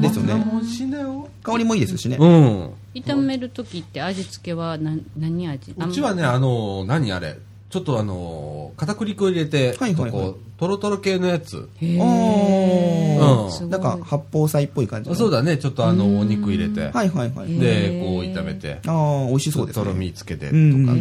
[0.00, 0.34] ですよね。
[0.34, 1.28] 小松菜も美味しいんだよ。
[1.42, 2.70] 香りもいいですしね、うん。
[2.94, 5.74] 炒めるときって味付けは何何味？
[5.76, 7.38] うちはね、あの、何あれ、
[7.70, 11.68] ちょっとあの、片栗粉入れて、はいはいはいトロトロ系のやつ。
[11.80, 13.18] へあえ。
[13.20, 13.70] ーすごい。
[13.70, 16.82] なんか八宝菜っぽい感じのそうだね、ちょっとあの、お肉入れて。
[16.96, 18.78] はいはいはい、へで、ーこう炒めて。
[18.86, 19.84] ああ美味しそうですね。
[19.84, 20.60] とろみつけてとかってう。
[20.60, 20.88] ん。
[20.88, 20.96] うん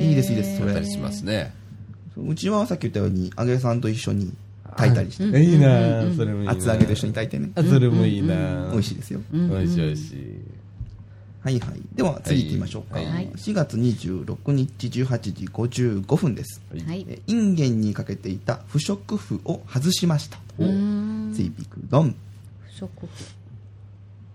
[0.00, 0.68] いいいですいいですそれ。
[0.68, 1.52] やったりしますね。
[2.24, 4.32] うちはさっき言ったように揚げさんと一緒に
[4.76, 6.04] 炊いたりして、いいな。
[6.16, 6.52] それもいいな。
[6.52, 8.68] 厚揚げと一緒に炊いてね、あそれもいいな。
[8.70, 10.59] 美味しいですよ、美味しい美味しい。
[11.42, 17.06] はいはいでは次行ってみましょうか、はい4月26日18時55分ですはい。
[17.08, 21.32] えインゲンにかけていた不織布を外しましたうーん。
[21.34, 22.14] ツイピクドン
[22.66, 23.40] 不織布。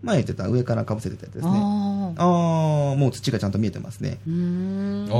[0.04, 1.52] 前言ってた上からかぶせてたやつですね
[2.18, 2.96] ああ。
[2.96, 5.15] もう土がちゃんと見えてますねうーんああ、。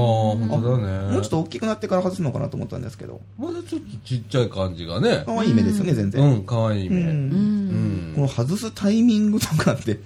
[0.50, 1.14] 本当だね。
[1.14, 5.24] もうちょっと大きくなってから外すのかなと思ったんですけどまだちょっとちっちゃい感じがね。
[5.26, 7.02] 可愛い目ですよね全然、うん、かわいいうん目。
[7.02, 7.06] う。
[7.06, 8.22] うんんこ。
[8.22, 10.00] の外すタイミングとかって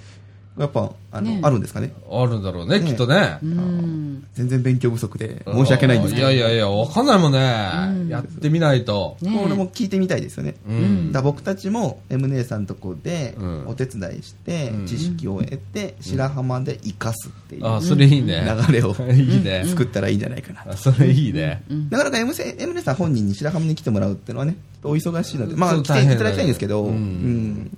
[0.59, 1.93] やっぱあの、ねあるんですかね？
[2.11, 3.45] あるんだろうね、ねきっとねう。
[3.45, 4.27] ん。
[4.33, 7.39] 全然勉強不足で申し訳ないんですけどいやいやいや、わかんないもんね。
[7.39, 9.15] んやってみないと。
[9.21, 11.11] ねこれも聞いてみたいですよね、うん。
[11.13, 18.43] だから僕たちも M 姉さんとこでうんお手伝いしてうん知識を得て白浜で生かすっていうあ、それいいね。
[18.67, 19.63] 流れを いいね。
[19.65, 21.63] 作ったらいいんじゃないかなあそれいいね。
[21.89, 27.77] なかなか M, せ M 姉さん本人に白浜に来てもらうっていうのはねちょっとお忙しいのでまあそう大変だね来ていただきたいんですけど、うんうん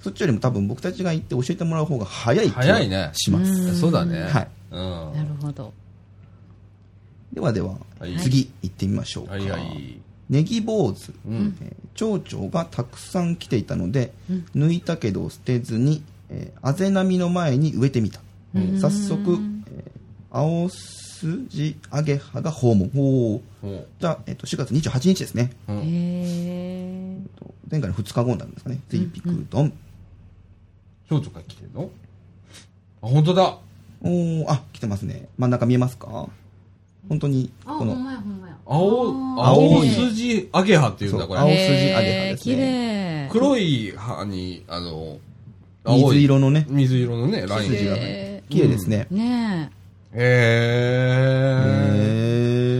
[0.00, 2.96] そっちよりも多分僕たちが行って教えてもらう方が早い気早いね。
[2.96, 4.22] がします、そうだね。
[4.22, 4.48] はい。
[4.70, 4.80] うん。
[5.14, 5.72] なるほど。
[7.32, 8.16] ではでは、はい。
[8.18, 10.00] 次行ってみましょうか、はいはい。
[10.30, 11.56] ネギ坊主、うん。
[11.62, 14.12] えー蝶々がたくさん来ていたので、
[14.54, 18.20] 抜いたけど捨てずに、えー、あぜ波の前に植えてみた、
[18.78, 19.90] 早速、えー
[20.30, 22.90] 青筋揚げ葉が訪問。
[22.94, 23.40] お
[23.98, 25.52] じゃあ、えっと4月28日ですね。
[25.68, 25.76] うん。
[25.78, 27.18] へえ。
[27.40, 28.78] と前回の2日後になるんですかね。
[28.90, 29.72] ゼイピクドン、
[31.08, 31.90] 蝶々が来てんの？
[33.02, 33.58] あ、本当だ。
[34.02, 36.28] おーあ来てますね真ん中見えますか？
[37.08, 38.56] 本当にあ、このほんまやほんまや。
[38.66, 41.40] 青、あ青ー筋揚げ葉っていうんだ、これ。
[41.40, 43.32] 青筋揚げ葉です綺ね麗。
[43.32, 45.18] 黒い葉に、あの、
[45.84, 47.70] 水色のね水色のね、ライン。
[47.70, 49.70] 筋がへ綺麗ですね、ね
[50.12, 50.26] へー。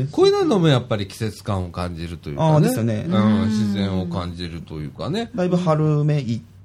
[0.00, 2.50] へーこういうのもやっぱり季節感を感じるというかね。
[2.50, 5.30] あーですよねうん、自然を感じるというかね。
[5.34, 6.55] だいぶ春めいって、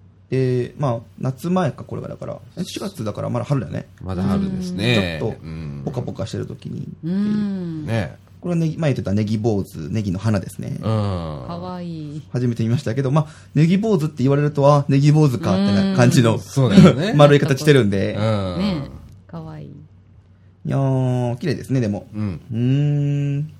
[0.77, 3.87] まあ、夏前か、これがだから、4月だからまだ春だよね。
[4.01, 5.17] まだ春ですね。
[5.19, 6.87] ちょっとうんポカポカしてる時に。
[7.03, 7.07] え。
[7.07, 7.85] うん。
[7.85, 10.77] ねこれはネギ、前言ってたネギ坊主、ネギの花ですね。
[10.77, 10.79] うん。
[10.79, 12.21] かわいい。
[12.31, 17.13] 初めて見ましたけど、まあ、ネギ坊主って言われると、あ、ネギ坊主かってな感じの、そうだよね。
[17.17, 18.13] 丸い形してるんで。
[18.15, 18.57] うん。
[18.57, 18.89] ね
[19.27, 19.67] かわいい。
[19.67, 19.71] い
[20.69, 22.07] やー、綺麗ですね、でも。
[22.13, 22.41] うん。
[22.51, 23.53] うーん。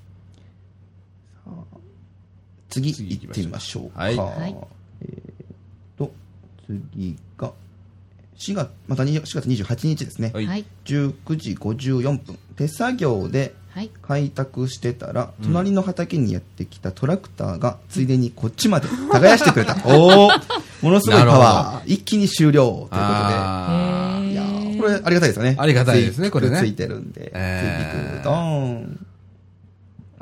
[2.70, 4.04] 次次行ってみましょうか。
[4.04, 4.16] はい
[6.92, 7.52] 次が、
[8.38, 10.30] 4月、また4月28日ですね。
[10.34, 10.64] はいはい。
[10.84, 12.38] 19時54分。
[12.56, 13.90] 手作業ではい。
[14.02, 19.76] 開拓してたら、隣の畑にやってきたトラクターが、ついでにこっちまで耕してくれた。
[19.88, 20.30] おお
[20.82, 21.92] ものすごいパワー。
[21.92, 22.92] 一気に終了ということで。
[22.92, 25.56] いやーこれありがたいですよね。
[25.58, 27.30] ありがたいですねこれねついてるんで。
[27.34, 28.34] えーついてくるドー
[28.80, 29.06] ン。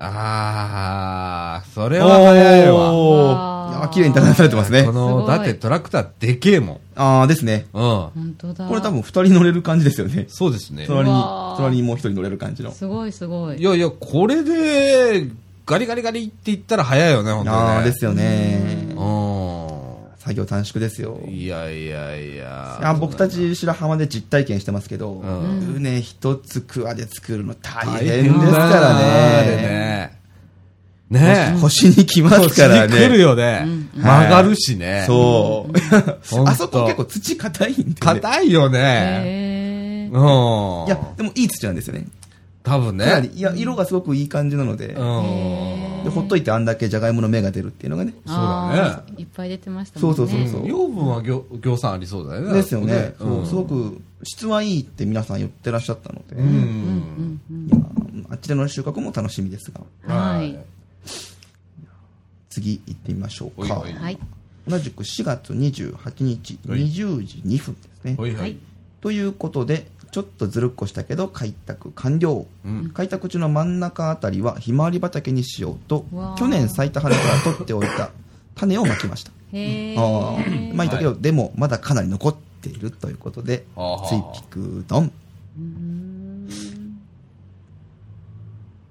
[0.03, 3.50] あー、それは早いわ。
[3.73, 4.93] や綺麗に耕されてますねこ。
[4.93, 6.81] の、だってトラクターでけえもん。
[6.97, 7.67] ああですね。
[7.73, 7.83] うん。
[7.83, 8.69] 本当だ。
[8.69, 10.27] これ多分二人乗れる感じですよね。
[10.29, 10.85] そうですね。
[10.87, 11.23] 隣に
[11.57, 12.73] 隣にもう一人乗れる感じの。
[12.73, 13.59] すごいすごい。
[13.59, 15.29] いやいや、これで、
[15.67, 17.63] ガリガリガリって言ったら早いよね、本当に、ね。
[17.63, 18.89] ああですよね。
[18.97, 19.01] う
[20.21, 21.19] 作業短縮ですよ。
[21.27, 21.31] ん。
[21.31, 22.79] いやいやいや。
[22.81, 29.03] いや僕たち白浜で実体験してますけど、ん船一つ桑で作るの大大変ですからね。
[29.03, 30.20] ね。
[31.11, 31.61] ねえ。
[31.61, 32.93] 腰に来ますからね。
[32.93, 33.67] 腰に来るよね。
[33.97, 35.05] 曲がるしね。
[35.07, 35.73] そう。
[36.47, 37.95] あそこ結構土硬いんで、ね。
[37.99, 38.79] 硬いよね。
[39.25, 40.87] へーうん。
[40.87, 42.07] いや、でもいい土なんですよね。
[42.63, 43.31] 多分ね。
[43.35, 46.05] いや、色がすごくいい感じなので、うん。
[46.05, 48.15] でほっといてあんだけじゃがいもの芽が出るっていうのがね。
[48.27, 50.17] そうだねいっぱい出てましたもんね。
[50.17, 52.53] そうそうそうそう養分は業業産ありそうだよね。
[52.55, 53.15] ですよね。
[53.19, 57.41] すごく質はいいって皆さん言ってらっしゃったので、うん。
[58.31, 59.73] あっちでの収穫も楽しみです
[60.07, 60.59] が、はい。
[62.51, 63.75] 次行ってみましょうか。
[63.77, 64.19] はいはいはい。
[64.69, 68.17] 同じく4月28日、はい20時2分ですね。
[68.19, 68.59] はいははいい。
[69.01, 72.47] ということで、ちょっとずるっこしたけど開拓完了。
[72.65, 72.91] うん。
[72.91, 76.05] 開拓地の真ん中あたりはひまわり畑にしようと
[76.37, 78.11] 去年咲いた花から取っておいた
[78.57, 80.37] 種をまきましたへあ
[80.75, 83.65] まいたけど、でもまだかなり残っているということで
[84.09, 85.90] ついピクドンうーん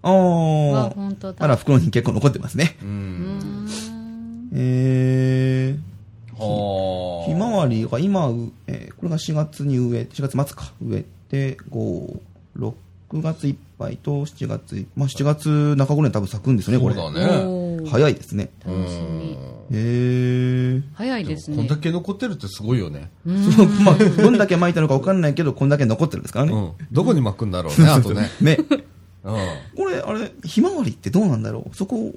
[0.01, 1.37] あわ、ー本当だ。
[1.39, 2.85] まだ袋に結構残ってますねう。
[2.85, 2.89] ん。
[3.67, 4.49] ん。
[4.53, 7.25] えー、はあ。
[7.27, 12.19] ひまわりが今う、えーこれが4月に植え4月末か植えて5
[12.57, 12.73] 6
[13.13, 17.89] 月いっぱいと7月いまあ7月中頃に多分咲くんですよねこれそうだね。
[17.89, 19.37] 早いですね楽しみ。
[19.71, 21.77] へえ早いですねこんだ。
[21.77, 23.09] け残ってるってすごいよね。
[23.25, 26.53] そのまあ、どんだけ巻いたのか分かんないけど、こんだけ残ってるんですからね。
[26.53, 26.71] うん。
[26.91, 28.29] どこに巻くんだろうね、あとね。
[28.41, 28.57] ね。
[29.29, 29.77] うん。
[29.77, 31.75] これ、あれ、ひまわりってどうなんだろう？
[31.75, 32.13] そこ、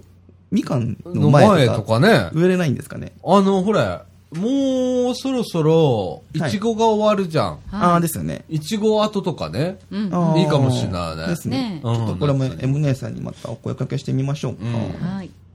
[0.51, 2.31] みかんのの前前ととか、かね。
[2.33, 3.13] 植えれないんですかね？
[3.25, 7.59] あの、ほら、もうそろそろ、いちごが終わるじゃん。
[7.71, 8.45] ああ、ですよね。
[8.49, 9.79] いちご後とかね。
[9.91, 10.05] うん。
[10.39, 11.75] いいかもしれないねですね。
[11.75, 14.63] ねちょっとこれも M 姉さんにまたお声かけしてみましょうか。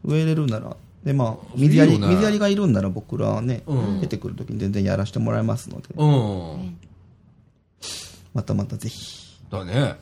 [0.03, 0.75] 植えれるなら。
[1.03, 6.77] で、まあ、水やり、いいよね水やりがいるんなら僕らはね、うん出てくるときに全然やらせてもらいますので、うん。
[8.33, 9.39] またまたぜひ。
[9.49, 9.95] だね。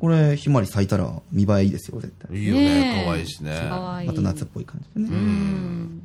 [0.00, 2.36] これ、ひまわり咲いたら見栄えいいですよ、絶対。
[2.38, 3.50] いいよね可愛いしね。
[3.70, 5.16] また夏っぽい感じでね。
[5.16, 6.02] うん。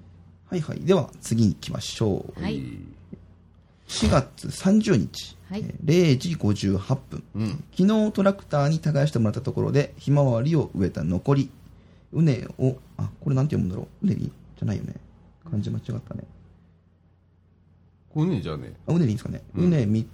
[0.49, 0.79] はいはい。
[0.79, 2.41] では、次に行きましょう。
[2.41, 2.61] はい。
[3.87, 7.63] 4月30日、はいえー0時58分、うん。
[7.77, 11.51] 昨日トラクターに耕してもらったところでひまわりを植えた残り
[12.13, 14.95] うねをあこれなんて読むんだろううねりじゃないよね
[15.43, 16.23] 漢字間違ったね
[18.09, 18.73] これね、じゃあね。
[18.87, 20.05] あうねりいいんですかね、うね3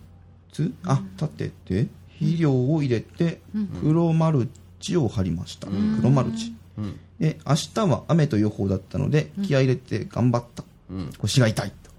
[0.52, 0.74] つ？
[0.84, 1.88] あ立てて
[2.20, 3.40] 肥料を入れて
[3.82, 7.00] 黒マルチを張りました、黒マルチうん。
[7.20, 11.10] で明日は雨と予報だったので気合い入れて頑張った、うん。
[11.18, 11.90] 腰が痛いと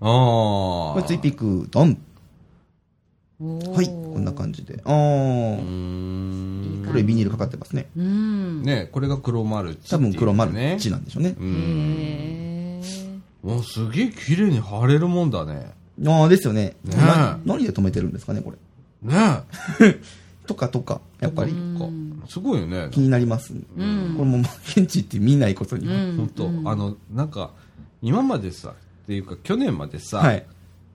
[0.00, 0.94] ああ。
[0.94, 1.98] これツイピックドン
[3.40, 6.84] はいこんな感じでああうーん。
[6.86, 8.62] これビニールかかってますねうん。
[8.62, 9.86] ねこれが黒マルチね。
[9.90, 11.34] 多分黒マルチなんでしょうね。
[11.38, 11.96] うん。
[11.98, 15.72] へーもうすげえ綺麗に貼れるもんだね。
[16.06, 16.76] ああ、ですよね。
[16.84, 18.56] ねな何で止めてるんですかね、これ。
[19.08, 19.42] ね
[20.46, 22.88] とかとか、やっぱりうんすごいよね。
[22.90, 23.54] 気になります。
[23.54, 25.94] うんこれもまあ現地って見ないことには。
[25.94, 27.50] うん本当、あの、なんか、
[28.02, 30.44] 今までさ、っていうか去年までさ、はい。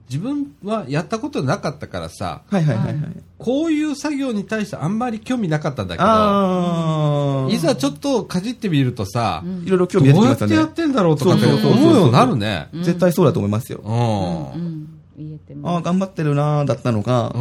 [0.08, 2.96] 自分はやったことなかったからさ、はいはいはいはい。
[3.38, 7.29] こういう作業に対してあんまり興味なかったんだけど、ああ。
[7.50, 10.54] いざちょっとかじってみるとさ、いろいろ興ど味出てきましたね。
[10.54, 10.86] うやってやっ。
[10.88, 12.68] てんだろうとかって思うようになるね。
[12.74, 13.82] 絶対そうだと思いますよ。
[13.84, 15.82] ああ。
[15.82, 17.40] 頑張ってるなーだったのが、うん。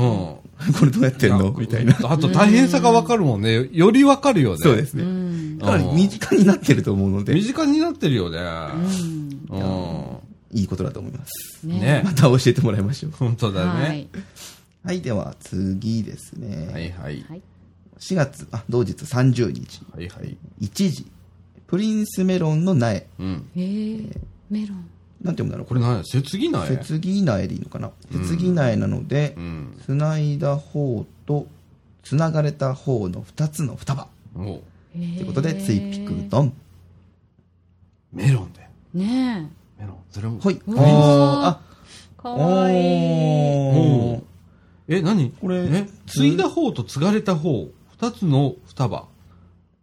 [0.74, 1.32] これどうやってん。
[1.32, 1.96] のみたいな。
[2.04, 3.42] あと大変さがわかるもん。
[3.42, 3.70] ね。
[3.72, 4.58] よりわかるよね。
[4.60, 5.04] そうですね。
[5.04, 5.60] うん。
[5.60, 8.40] かなり身近になってると思うので、身近になってるよね。
[10.52, 11.64] いいことだと思います。
[11.64, 13.12] ねまた教えてもらいましょう。
[13.12, 14.00] 本当だはね。
[14.00, 14.08] い。
[14.84, 16.70] はい、では次ですね。
[16.72, 17.42] はいはい。
[18.00, 18.16] はい。
[18.16, 20.38] 4月、あ、同日30日、はいはい。
[20.62, 21.06] 1時、
[21.68, 23.06] プリンスメロンの苗。
[23.20, 23.50] うん。
[23.56, 24.18] へー
[24.50, 24.90] メロン。
[25.22, 27.92] なんて読むんだろうこれ何や接ぎない接ぎ苗でいいのかな？
[28.26, 29.78] 接ぎ苗なのでう、ん。
[29.86, 31.46] つないだ方と、
[32.04, 34.08] つながれた方の2つの双葉。
[34.34, 34.62] と
[34.94, 36.54] ということで、ツイピクドン。
[38.14, 38.62] メロンで。
[38.94, 39.98] ねメロン。
[40.10, 40.40] それも。
[40.40, 40.62] はい。
[40.78, 41.62] あ
[42.18, 42.22] え。
[42.22, 42.78] かーわいい。
[42.78, 44.22] おー
[44.88, 45.32] え、何？
[45.32, 47.68] これえ、継いだ方と継がれた方、
[48.00, 49.06] 二つの双葉。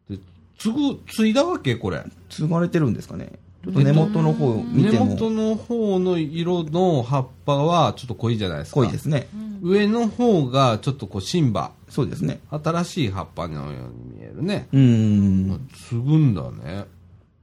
[0.09, 0.19] で、
[0.59, 1.77] 継ぐ、継いだわけ？
[1.77, 2.03] これ。
[2.31, 3.33] 継がれてるんですかね
[3.65, 8.77] ちょっと根元の方を見根ても元の方の色の葉っぱはちょっと濃いじゃないですか。
[8.77, 9.29] 濃いですね。
[9.61, 11.73] 上の方がちょっとこう、新葉。
[11.89, 12.41] そうですね。
[12.51, 14.69] 新しい葉っぱのように見えるね。
[14.73, 15.69] うーん。
[15.89, 16.85] 継ぐんだね。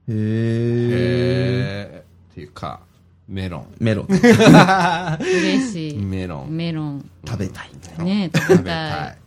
[0.08, 2.04] へえ。
[2.32, 2.82] っていうか、
[3.28, 3.68] メロン。
[3.80, 4.08] メロン。
[4.10, 5.98] 嬉しい。
[5.98, 6.56] メロン。
[6.56, 7.10] メロン。
[7.26, 7.70] 食べたい。
[8.04, 9.18] ねえ、食べ食べたい。。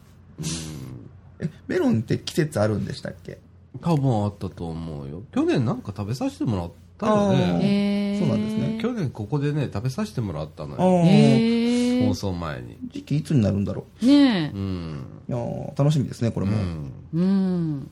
[1.41, 3.39] えメロンって季節あるんでしたっけ？
[3.83, 5.23] 多分あったと思うよ。
[5.33, 8.17] 去年なんか食べさせてもらったよね。
[8.19, 11.03] そうなんですね去年ここでね、食べさせてもらったのあよ。
[11.03, 12.15] あ、へえ放。
[12.15, 12.79] 送前に。
[12.93, 15.05] 時期いつになるんだろねうん。
[15.29, 15.33] う。
[15.33, 16.57] いやー楽しみですね、これも。
[16.57, 17.91] うん。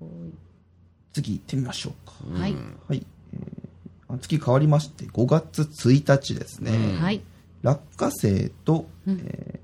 [0.00, 0.04] え。
[0.04, 0.38] うん。
[1.12, 2.40] 次行ってみましょうか。
[2.40, 2.54] はい。
[2.88, 3.06] はい。
[3.34, 3.68] えー
[4.06, 6.72] あ月変わりまして、5月1日ですね。
[7.00, 7.20] はい。
[7.62, 9.60] 落花生と、うんえ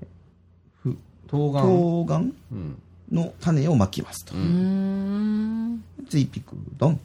[1.31, 1.61] 冬瓜？
[1.63, 2.17] 冬瓜？
[2.51, 2.77] うん。
[3.11, 4.35] の種をまきますと。
[4.35, 5.83] うーん。
[6.09, 6.99] ツイピクドン。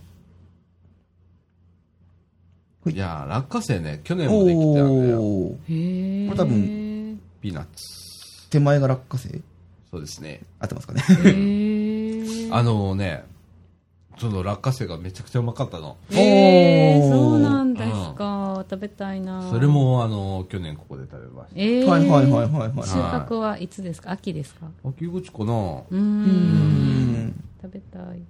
[2.84, 5.20] ほいいやー、落花生ね、去年もできたんだよ。
[5.20, 8.48] これ多分ピーナッツ。
[8.50, 9.40] 手前が落花生？
[9.90, 10.40] そうですね。
[10.58, 11.02] 合ってますかね。
[11.24, 12.48] へえ。
[12.52, 13.24] あのね、
[14.18, 15.96] その落花生がめちゃくちゃうまかったの。
[16.10, 18.64] えー、そうなんですか。
[18.70, 19.50] 食べたいな。
[19.50, 19.66] それ。
[19.66, 21.60] も、あの、去年ここで食べました。
[21.60, 22.72] えー、はいはいはいはいはい。
[22.86, 24.10] 収穫はいつですか？
[24.12, 24.66] 秋ですか？
[24.84, 27.44] 秋口かなうんん。
[27.60, 28.22] 食べたい。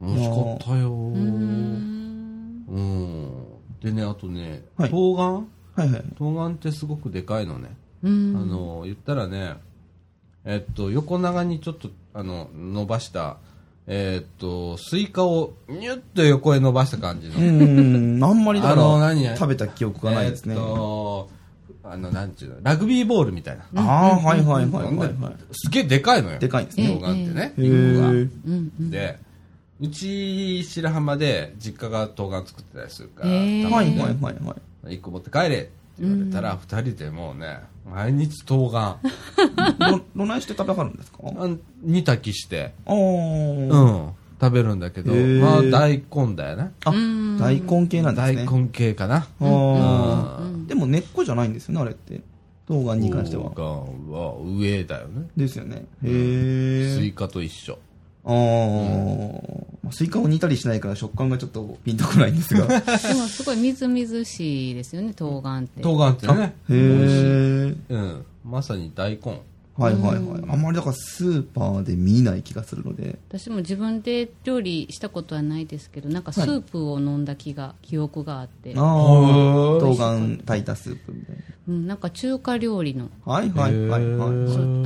[0.00, 2.64] 美味しかったようーん。
[2.68, 3.44] うん。
[3.82, 5.44] でね、あとね、はい冬瓜？
[5.74, 6.04] はいはい。
[6.16, 7.76] 冬瓜ってすごくでかいのね。
[8.04, 8.36] うん。
[8.36, 9.54] あの、言ったらね、
[10.44, 13.38] えっと、横長にちょっと、あの、伸ばした、
[13.88, 17.36] えっと、スイカをニュッと横へ伸ばした感じの。
[17.36, 18.24] うん。
[18.24, 20.54] あんまりだかあの何ら食べた記憶がないですね。
[20.54, 21.30] えっと、
[21.84, 23.82] あの、なんちゅうの、ラグビーボールみたいな。
[23.82, 25.34] ああ、はいはいはいはいはい。
[25.52, 26.38] すげえでかいのよ。
[26.40, 27.54] でかいんですね冬瓜ってね。
[27.56, 28.08] へリンゴが。
[28.10, 28.90] ーうんうん。
[28.90, 29.18] で、
[29.80, 34.56] うち白浜で実家が冬瓜作ってたりするから、はいはいはいは
[34.88, 34.94] い。
[34.94, 35.70] 一個持って帰れって
[36.00, 38.98] 言われたら、二人でもうね、毎日冬瓜、
[39.90, 41.18] ど、どないして食べはるんですか？
[41.82, 42.74] 煮炊きして。
[42.86, 46.72] うん、食べるんだけど、まあ大根だよね。
[46.84, 48.44] あうん、大根系なんですね。
[48.46, 49.26] 大根系かな。
[50.66, 52.20] でも根っこじゃないんですよね、あれって。
[52.66, 53.50] 冬瓜に関しては。
[53.54, 53.64] 冬瓜
[54.18, 55.28] は上だよね。
[55.36, 55.76] ですよね。
[55.76, 56.96] へえ。
[56.98, 57.78] スイカと一緒。
[58.26, 59.92] ああ。
[59.92, 62.64] スイカを煮たりしないから食感がちょっとピンとこないんですが。
[62.64, 65.82] へでもすごいみずみずしいですよね、冬瓜って。
[65.82, 67.22] 冬瓜ってね、美味しい。
[67.22, 67.94] え。
[67.94, 68.24] うん。
[68.44, 69.40] まさに大根。
[69.78, 70.44] はいはいはい。
[70.48, 73.18] あんまりだからスーパーで見ない気がするので。
[73.28, 78.84] 私も自分で料理したことはないですけど、なんかスープを飲んだ気が、記憶があって、ああ。
[78.84, 81.36] ー冬瓜炊いたスープみたい
[81.68, 83.32] うん、なんか中華料理の、な。
[83.32, 84.30] はいはいはいはい。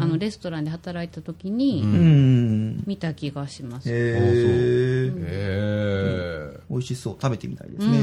[0.01, 2.83] あのレストランで働いた時にうん。
[2.87, 3.89] 見た気がします。
[3.89, 3.97] へえ。
[3.97, 5.13] へ
[6.57, 6.61] え。
[6.71, 7.17] 美味しそう。
[7.21, 7.99] 食べてみたいですね。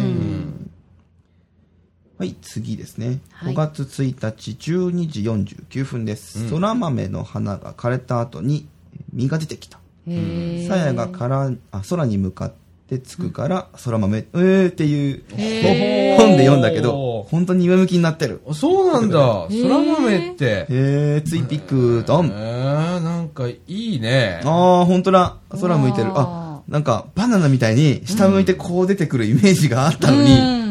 [2.17, 3.19] はい、次ですね。
[3.32, 6.49] はい5月1日12時49分です。
[6.49, 8.67] そら豆の花が枯れた後に
[9.13, 9.80] 実が出てきた。
[10.08, 12.53] へー鞘がからあ空に向かっ
[12.89, 18.41] てつくから、空豆、えーっていうへ本で読んだけど、本当に上向きになってる。
[18.49, 19.47] あそうなんだ。
[19.49, 20.65] ーそら豆って。
[20.69, 22.32] へー、ついピクドえン。
[22.32, 24.41] ー、なんかいいね。
[24.43, 25.38] あー、本当だ。
[25.49, 26.12] 空向いてる。
[26.15, 30.66] あ、なんかバナナみたいに下向いてこう出てくるイメージがあったのに、うん、うん、うん、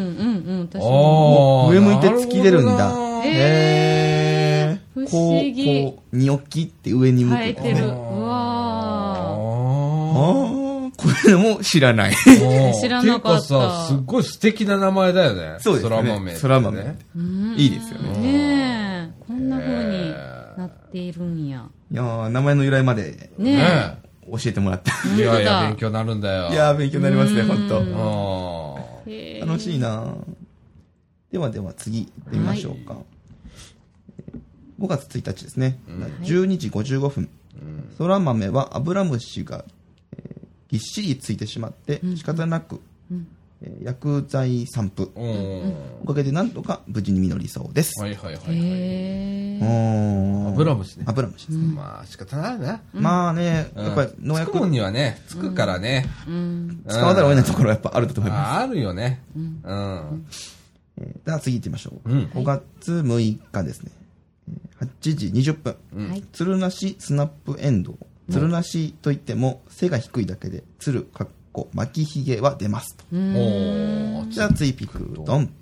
[0.66, 1.68] 私も。
[1.70, 2.92] 上向いて突き出るんだ
[3.24, 5.07] へー。
[5.07, 7.38] 不思議こう、こう、ニョキって上に向く。
[7.38, 7.87] 生えてる。
[7.87, 12.12] うわああー、これも知らない。
[12.12, 15.57] ー 知らなかったていうかさ、すっごい素敵な名前だよね。
[15.61, 16.94] そうですねそら豆、そら豆
[17.57, 18.18] いいですよね。
[18.20, 20.11] ねえ、こんな風に
[20.57, 21.64] なっているんや。
[21.92, 23.98] いやー、名前の由来までねね
[24.31, 24.92] 教えてもらった。
[25.16, 25.16] え。
[25.16, 26.48] いやいや、勉強になるんだよ。
[26.50, 28.81] いやー、勉強になりますね、本あ当。
[29.07, 29.38] え。
[29.38, 30.14] へー楽しいな
[31.37, 32.96] ではでは次行ってみましょうか。
[34.81, 35.79] 5月1日ですね。
[36.22, 37.29] 12時55分。
[37.99, 39.66] そら豆はアブラムシが、
[40.16, 42.81] えーぎっしりついてしまって仕方なく、
[43.62, 45.11] えー薬剤散布。
[46.03, 48.01] おかげでなんとか無事に実りそうです。
[48.01, 50.49] はいはいはいはい。
[50.49, 51.66] アブラムシねアブラムシですね。
[51.75, 52.81] まあ仕方ないね。
[52.94, 56.07] まあね、やっぱり農つくにはね、つくからね。
[56.27, 56.83] うん。
[56.88, 58.49] 使わざるを得ないところはやっぱあると思います。
[58.53, 59.20] ああるよね。
[59.37, 60.27] うん。
[60.98, 62.11] えーでは次行ってみましょう。
[62.11, 63.90] うん5月6日ですね。
[64.48, 65.54] えー8時20
[65.94, 66.09] 分。
[66.11, 66.22] はい。
[66.32, 67.98] つるなしスナップエンドウ。
[68.30, 73.04] つるなしといっても背が低いだけで、つるかっこ巻きひげは出ますと。
[73.12, 75.52] おーじゃあついピクドン。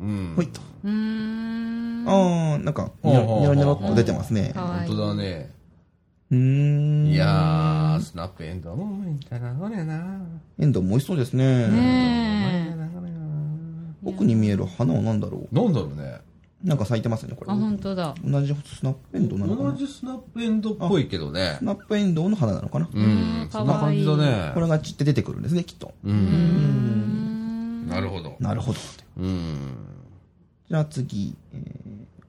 [0.00, 0.32] うん。
[0.36, 0.60] ほいと。
[0.84, 2.04] うーん。
[2.08, 4.52] あー、なんか、ニョロニョロっと出てますね。
[4.54, 5.50] 本当だね。
[6.32, 7.06] うーん。
[7.08, 10.18] いやー、スナップエンドウもいいんだな、これな。
[10.58, 11.68] エンドウも美味しそうですね。
[11.68, 12.76] ね
[14.04, 16.20] 奥に見える花は何だろうなんだろうね。
[16.64, 17.54] うなんか咲いてますよね、これあ。
[17.54, 21.64] 本当だ同じスナップエンドウなのかな同じスナップエンドウっぽいけどねス。
[21.64, 24.52] ナップエンドウの花なのかな、うん、そんな感じだね。
[24.54, 25.92] これが散って出てくるんですね、きっと。
[26.02, 27.86] うん。
[27.88, 28.36] なるほど。
[28.40, 28.78] なるほど。
[29.18, 29.56] うん。
[30.68, 31.82] じゃあ次、えー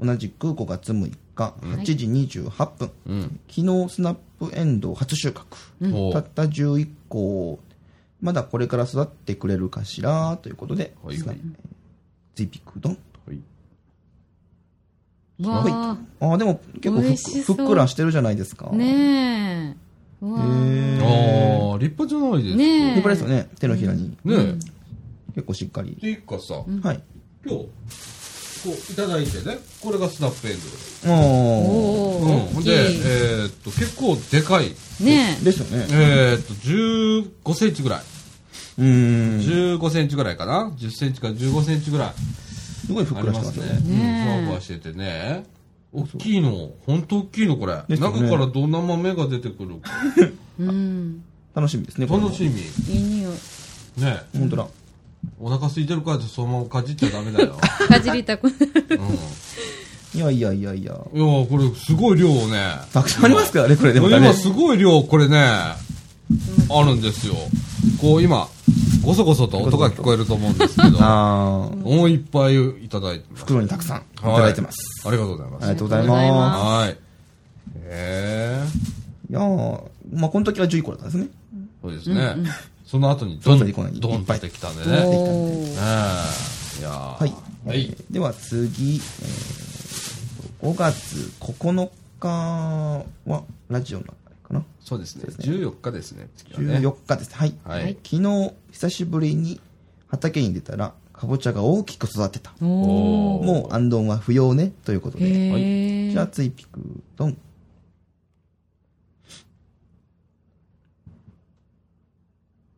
[0.03, 2.05] 同じく5月6日、8時
[2.39, 2.91] 28分。
[3.07, 3.39] うん。
[3.49, 5.45] 昨日スナップエンドウ初収穫。
[5.95, 7.59] おたった11個。
[8.21, 10.37] まだこれから育ってくれるかしら？
[10.41, 11.41] ということで、はいスナップ
[12.35, 12.97] ツイピクドン。
[13.27, 13.39] はい
[15.45, 16.95] わあああ、でも結
[17.45, 18.69] 構ふっくらしてるじゃないですか。
[18.71, 19.75] ね
[20.21, 22.57] えうわへあーああ、立派じゃないですか。
[22.57, 24.09] ねえふっくらですよね、手のひらに。
[24.09, 24.55] ねえ。
[25.35, 25.95] 結構しっかりっ。
[25.95, 27.03] ていうかさ、はい。
[27.45, 27.67] 今日、
[28.63, 30.57] こう、いただいてね、これがスナップエン
[31.05, 31.15] ドウ。
[31.15, 32.55] おー。
[32.55, 32.63] おうん。
[32.63, 34.69] で、えいーっと、結構でかい。
[35.03, 35.87] ねですよね。
[35.91, 36.53] えーっと、
[37.49, 38.01] 15センチぐらい。
[38.79, 39.77] うーん。
[39.79, 42.13] 15センチぐらいかな ?10 センチから15センチぐらい
[42.85, 43.73] すごいふっあくらしてりますね。
[43.73, 44.25] ますね。
[44.37, 44.41] うん。
[44.43, 45.43] ふわふわしててね。
[45.91, 46.71] 大きいの。
[46.85, 47.75] ほんと大きいの、これ。
[47.75, 49.91] ね中からどんな豆が出てくるか。
[50.19, 51.23] えうん
[51.55, 52.61] 楽しみですね、楽しみ。
[52.95, 53.33] いい匂い
[54.01, 54.67] ね本当だ。
[55.39, 57.57] お腹空いてるからってそのままかじっちゃダメだよ。
[57.87, 58.99] かじりたくなる
[60.13, 60.19] うん。
[60.19, 60.93] いやいやいやいや。
[61.13, 62.75] いやーこれすごい量ね。
[62.93, 64.17] たくさんありますからね、これでもね。
[64.17, 65.75] 今すごい量、これね、あ
[66.85, 67.35] るんですよ。
[67.99, 68.47] こう今、
[69.03, 73.43] ごそごそと音が聞こえると思うんですけど、あーもういっぱいいただいてます。
[73.43, 75.07] 袋にたくさんいただいてます。
[75.07, 75.63] ありがとうございます。
[75.65, 76.37] ありがとうございありがとうございま。
[76.37, 76.89] ますはい。
[76.89, 76.97] へ
[77.85, 78.63] え。
[79.29, 79.81] いやー
[80.13, 81.27] まあ、この時は11個だったんですね。
[81.81, 82.35] そうですね。
[82.93, 84.91] その後にドン、その後にこんなにドンといっぱい出てきたんでね。
[84.91, 87.27] ねおーえいやー
[87.67, 87.95] はい。
[88.11, 89.01] では次、えー、
[90.61, 91.89] 5月9
[92.19, 94.05] 日は、ラジオの
[94.43, 94.63] かな？
[94.79, 95.31] そうですね。
[95.31, 96.25] すね14日ですね。
[96.25, 96.29] ね。
[96.77, 97.35] 14日です。
[97.35, 97.55] はい。
[97.63, 97.97] はい。
[98.03, 99.59] 昨日、久しぶりに
[100.09, 102.53] 畑に出たら、かぼちゃが大きく育ってた。
[102.59, 106.11] もう、あんどんは不要ね、ということで。
[106.11, 106.79] じゃあ、ついピク
[107.17, 107.37] ドン。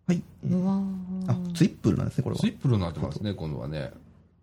[0.07, 0.17] はい。
[0.17, 0.81] えーうわ
[1.27, 2.49] あ、ツイップルなんですね、これはツイ。
[2.51, 3.91] ップルになってますね、今度はね。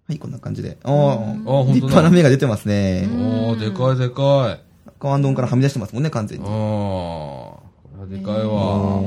[0.08, 0.78] はい、こんな感じで。
[0.82, 1.34] ああ、
[1.68, 3.08] 立派な芽が出てますね。
[3.12, 4.62] おー、でかいでかい。
[4.98, 6.48] カワンドンからはみ出してますもんね、完全あー、に。
[6.50, 7.60] こ
[7.96, 9.00] れはでかいわ。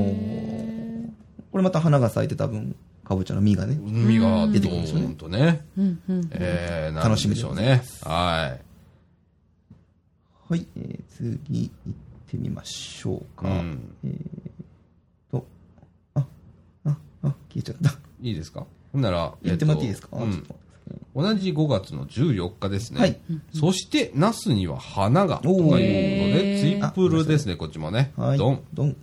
[1.52, 2.74] これまた花が咲いて多分、
[3.04, 3.78] かぼちゃの実がね。
[3.82, 5.64] 海が出てくるんですよねドーンとね。
[5.78, 7.82] うんうんえ楽しみででしょうね。
[8.02, 8.60] はい。
[10.52, 11.94] はい、えー、次行っ
[12.30, 13.48] てみましょうか。
[13.48, 15.46] うんえーと、
[16.14, 16.26] あ、
[16.84, 17.98] あ、あ、消えちゃった。
[18.22, 18.66] いいですか？
[18.92, 20.54] ほんなら、言ってもらっていいですか、うんちょっと
[21.16, 23.00] 同じ5月の14日ですね。
[23.00, 23.18] はい。
[23.52, 28.12] そして、ナスには花が、ということで、ツイップルですね、こっちもね。
[28.16, 28.38] はい。
[28.38, 28.60] ドン。
[28.72, 28.96] ドン。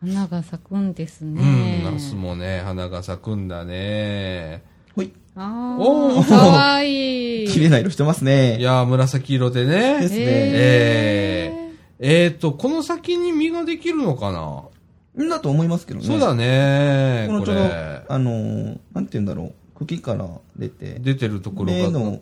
[0.00, 4.62] 花が咲くんですうん、ねナスもね、花が咲くんだね。
[4.94, 5.12] ほい。
[5.34, 8.58] あおーあかわいい 綺麗な色してますね。
[8.58, 10.00] いやー、紫色でね。
[10.00, 14.62] ですねえー、えーと、この先に実ができるのかな、
[15.16, 16.06] んだと思いますけどね。
[16.06, 18.04] そうだねここのちょうど、れ。
[18.08, 19.54] あのー、なんて言うんだろう。
[19.86, 21.78] 茎から出て、出てるところが。
[21.78, 22.20] 目の、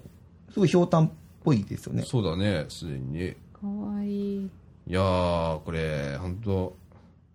[0.52, 1.10] すごいひょうたんっ
[1.44, 2.02] ぽいですよね。
[2.06, 3.34] そうだね、すでに。
[3.52, 4.50] かわいい
[4.88, 6.76] いやー、これ、本当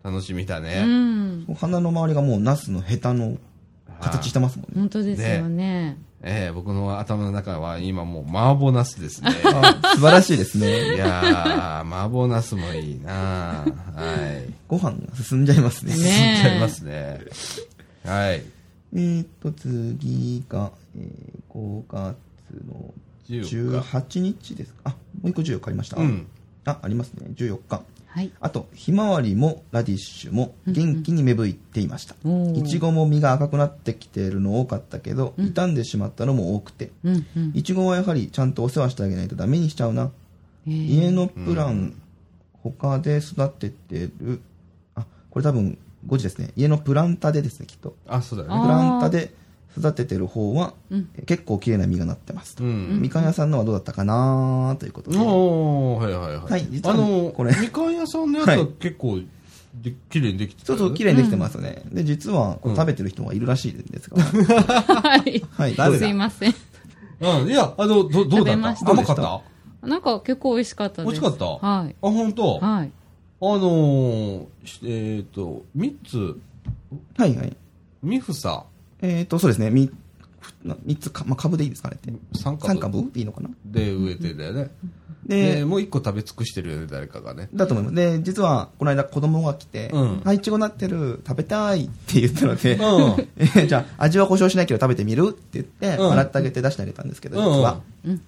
[0.02, 0.84] 楽しみだうね。
[0.84, 3.36] ん花の周りがもうナスのヘタの
[4.00, 4.72] 形してますもんね。
[4.76, 9.30] 本当ですよねえー僕の頭の中は今もう麻婆ナスですね。
[9.44, 10.94] あ素晴らしいですね。
[10.94, 13.64] いやー、麻婆ナスもいいな
[13.94, 14.52] はい。
[14.68, 15.94] ご飯が進んじゃいますね。
[15.94, 17.20] ね進んじゃいますね。
[18.04, 18.42] はい。
[18.94, 22.16] えーと、次が、えー、5月
[22.68, 22.94] の
[23.28, 23.88] 14日。
[23.90, 24.80] 18日ですか。
[24.84, 25.96] あ、もう一個14日ありました。
[25.96, 26.26] うん。
[26.64, 27.26] あ、ありますね。
[27.34, 27.82] 14日。
[28.14, 32.14] はいあと、ひまわりもラディッシュも元気に芽吹いていました。
[32.54, 36.90] いちごも実が赤くなってきているの多かったけど、傷んでしまったのも多くて。
[37.04, 40.10] うんうんいちごはやはりちゃんとお世話してあげないとダメにしちゃうな。
[40.66, 41.94] へー家のプラン、
[42.62, 44.42] 他で育ててる、
[44.94, 46.50] あ、これ多分5時ですね。
[46.54, 47.96] 家のプランタでですね、きっと。
[48.06, 48.62] あ、そうだあね。
[48.62, 49.32] プランタで
[49.78, 51.08] 育ててる方は、うん。
[51.16, 52.64] え結構綺麗な実がなってますと。
[52.64, 53.00] うん。
[53.00, 55.18] みかん屋さんのはどうだったかなということで。
[55.18, 56.50] おー、はいはいはい。
[56.52, 57.54] はい実はあの、これ。
[57.60, 58.66] みかん屋さんのやつははい。
[58.80, 59.20] 結構、
[59.82, 60.78] で綺麗にできてたよね。
[60.80, 61.82] そうそう、綺麗にできてますよね。
[61.90, 64.22] で、実は、これ食べてる人がいるらしいんですが。
[64.22, 65.42] はい。
[65.52, 65.98] はい、誰だ？
[65.98, 66.54] すいません。
[67.20, 67.48] うん。
[67.48, 68.90] いや、あの、ど、どうだった？
[68.90, 69.22] 甘かった？
[69.22, 69.40] あ、
[69.86, 71.12] なんか結構美味しかったです。
[71.12, 71.66] 美味しかった？
[71.66, 71.96] はい。
[72.02, 72.58] 本当？
[72.62, 72.90] あはい。
[73.40, 76.36] のー、しえっと、三つ、
[77.16, 77.56] はいはい。
[78.02, 78.66] 三房、
[79.02, 79.70] えっ、と、そうですね。
[79.70, 79.90] み、
[80.40, 82.12] ふな三つか、まあ、株でいいですかねって。
[82.38, 82.68] 三株？
[82.68, 83.12] 三株？
[83.12, 83.50] でいいのかな？
[83.64, 84.70] で植えてだよね。
[85.26, 87.48] でで、もう一個食べ尽くしてるよね、誰かがね。
[87.54, 87.94] だと思います。
[87.94, 97.80] で、実は、この間子供が来て、うんあ、いちごなってる、食べたいって言ったので、うん えじゃあ、味は保証しないけど食べてみるって言って、うん洗ってあげて出してあげたんですけど、うん実は。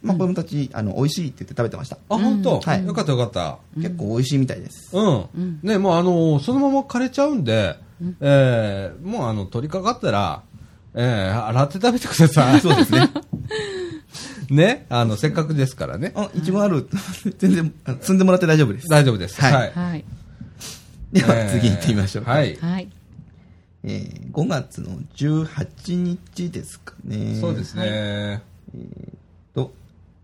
[0.02, 1.98] まあ、子供たち、あの、美味しいって言って食べてました。
[2.08, 3.58] あ、本当、はいよかったよかった。
[3.76, 4.96] 結構美味しいみたいです。
[4.96, 5.60] うん。
[5.64, 7.76] ね、もうあの、そのまま枯れちゃうんで、
[8.20, 10.42] えー、もうあの、取り掛かったら、
[10.95, 12.61] えー、洗って食べてください。
[12.61, 13.11] そうですね。
[14.51, 16.12] ね、あの、せっかくですからね。
[16.14, 16.88] あ、いちごある。
[17.38, 18.88] 全然、あ積んでもらって大丈夫です。
[18.88, 19.40] 大丈夫です。
[19.40, 19.72] はいはい。
[19.72, 20.05] はい。
[21.12, 22.24] では、えー次行ってみましょう。
[22.24, 22.57] はい。
[22.57, 22.88] はい。
[23.84, 27.38] えー5月の18日ですかね。
[27.40, 28.42] そうですね。
[29.55, 29.72] と、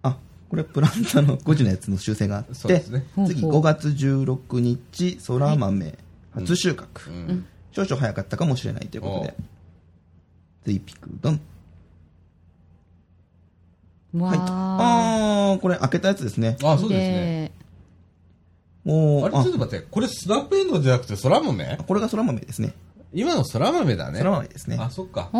[0.03, 0.17] あ、
[0.49, 5.97] これプランターの5時のやつの修正があって、そうですね次ほうほう5月16日、そら豆、
[6.35, 7.45] 初収穫、うん。
[7.73, 9.35] 少々早かったかもしれないということで、
[10.65, 11.41] ツイピクドン。
[14.15, 14.39] わはい。
[14.39, 15.51] あ。
[15.53, 16.57] あー、これ開けたやつですね。
[16.63, 17.53] あ、そうですね。
[18.85, 22.75] もう、あれ、ちょっと待って、これスナップエンドウじゃなくて空豆これがそら豆ですね。
[23.13, 24.19] 今の空豆だね。
[24.19, 24.79] そら豆ですね。
[24.81, 25.31] あ、そっか。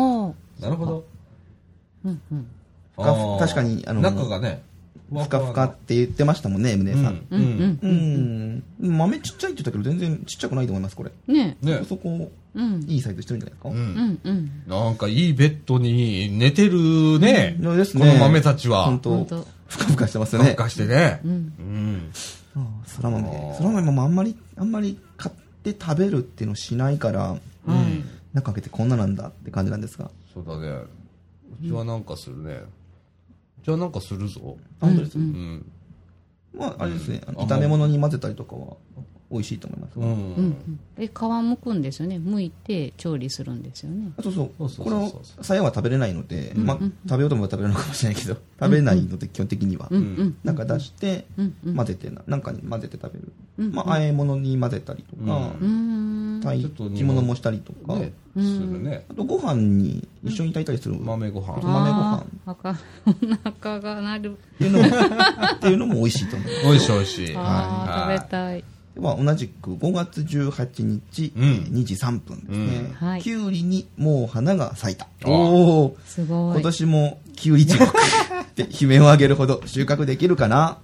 [0.59, 1.05] なるほど。
[2.05, 2.47] うんうん。
[2.97, 4.63] 確かにあの中がね、
[5.13, 7.25] ふかふかって言ってましたもんね、M 姉さん。
[7.29, 7.41] うん。
[7.81, 8.63] うん。
[8.81, 8.97] うん。
[8.97, 11.11] 豆ちっちゃいって言ったけど、全然ちっちゃくないと思います、これ。
[11.27, 11.81] ねね。
[11.87, 12.85] そこ、うん。
[12.87, 13.69] いいサイズしてるんじゃないですか？
[13.69, 13.73] う。
[13.73, 14.51] うんんうん。
[14.67, 17.57] なんかいいベッドに寝てるね。
[17.59, 18.85] うんですねこの豆たちは。
[18.85, 19.47] 本当ほんと。
[19.67, 20.51] ふかふかしてますよね。
[20.51, 21.19] ふかふかしてね。
[21.25, 21.31] うん。
[21.31, 22.09] うん。
[22.85, 23.55] そら豆。
[23.57, 27.37] そら豆もあんまり、あんまり買って食べるっていうのをしないから、
[27.67, 28.05] うん。
[28.33, 30.09] 中開けてこんななんだって感じなんですが。
[30.33, 30.69] そうだね。
[31.61, 32.61] うちはなんかするね。
[33.61, 34.57] うちはなんかするぞ。
[34.79, 35.17] あ本当です。
[35.17, 35.71] うん。
[36.53, 38.75] まあ、あれですね、あのうん炒め物に混ぜたりとかは
[39.31, 39.91] 美味しいと思います。
[39.97, 40.79] ううんん。
[40.97, 41.11] え、皮
[41.43, 42.17] むくんですよね。
[42.17, 44.11] 剥いて調理するんですよね。
[44.17, 44.93] あそうそうこれそうそ
[45.37, 46.77] うをさやは食べれないので、まあ、
[47.07, 49.87] 食べようと思えば食べれるのかもしれないけど、食べないので基本的には。
[49.89, 50.37] うんうん。
[50.43, 51.25] なんか出して。
[51.75, 53.31] 混ぜてな、なんかに混ぜて食べる。
[53.59, 56.41] うんまあ、和え物に混ぜたりとか、うーん。
[56.43, 58.13] 炊ちょっとき物もしたりとか、ね。
[58.35, 59.05] するね。
[59.09, 60.95] あとご飯に一緒に炊いたりする。
[60.95, 61.61] 豆ご飯。
[61.61, 62.53] 豆ご飯お
[63.61, 64.37] 腹が鳴る。
[64.37, 64.85] っていうのも、
[65.55, 66.65] っていうのも美味しいと思います。
[66.65, 67.35] 美味しい美味しい。
[67.35, 68.63] あはいあ、食べたい。
[68.95, 75.05] では同じく5月18日、うんえー2時3分ですね、うんはいきゅうりにもう花が咲いた。
[75.05, 76.53] あおおすごい。
[76.55, 80.77] 今年もきゅうり地獄って悲鳴を上げるほど収穫できるかな？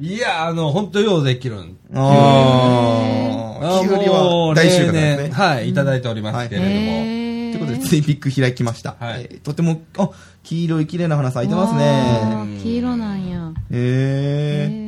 [0.00, 1.76] いや、あの、本当ようできるん。
[1.92, 5.30] ああ、きゅうりは大収穫ですね。
[5.32, 6.70] はい、いただいておりますけれども。
[6.72, 8.94] へということで、ついピック開きました。
[9.00, 10.10] はいえーとても、あ、
[10.44, 11.84] 黄色い綺麗な花咲いてますあね。
[12.44, 13.52] ー黄色なんや。
[13.72, 14.68] へえ。
[14.70, 14.87] へえ。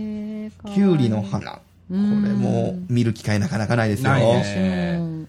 [0.66, 1.52] きゅうりの花。
[1.52, 4.10] これも見る機会なかなかないですよ。
[4.10, 5.26] ないね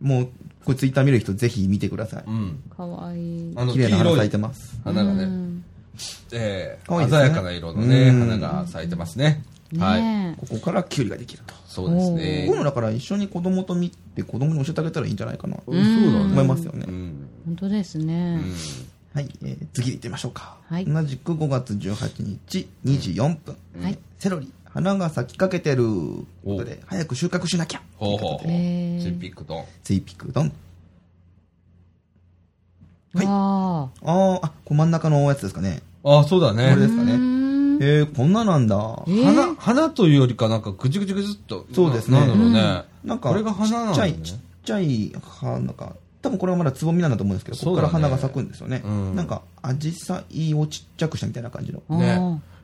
[0.00, 0.28] 私ももう、
[0.64, 2.24] これツイッター見る人ぜひ見てください。
[2.26, 2.62] うん。
[2.76, 3.52] かわいい。
[3.56, 4.80] あの、綺麗な花咲いてます。
[4.84, 5.64] 花がね、うん
[6.32, 9.42] え鮮やかな色のね、うん花が咲いてますね。
[9.78, 10.02] はい。
[10.02, 11.54] ねここからキュウリができると。
[11.66, 12.56] そうですねこういう。
[12.58, 16.18] のだから一緒に子供と見て子供に教えてあげたらいいんじゃないかなとそうだね。
[16.18, 16.86] 思いますよね。
[16.86, 18.40] 本当ですね。
[19.16, 20.58] はい、えー次行ってみましょうか。
[20.68, 23.56] はい同じく5月18日2時4分。
[23.82, 25.76] はいセロリ、花が咲きかけてる。
[25.76, 27.80] ということで、早く収穫しなきゃ。
[27.96, 28.50] ほうほうほう。
[28.50, 29.64] へーチンピックドン。
[29.82, 30.52] ツイピクドン。
[33.14, 33.88] はいわあ。
[34.02, 35.80] あー、あ、これ真ん中のやつですかね。
[36.04, 36.82] あ、そうだねこれ。
[36.82, 37.12] ですかね。
[37.14, 38.76] えー、こんななんだ。
[39.06, 41.64] えー花、花というよりかなんかぐちぐちぐちっと。
[41.72, 42.84] そうですねななんだろうね。
[43.02, 45.96] なんか、これが花なんちっちゃい、だねちっちゃい花か。
[46.26, 48.82] 多分これはまだつぼみなんだと思うんですけど、ここから花が咲くんですよね。
[48.84, 51.82] うんなんか、アジサイをちっちゃくしたみたいな感じの。
[51.88, 52.18] あね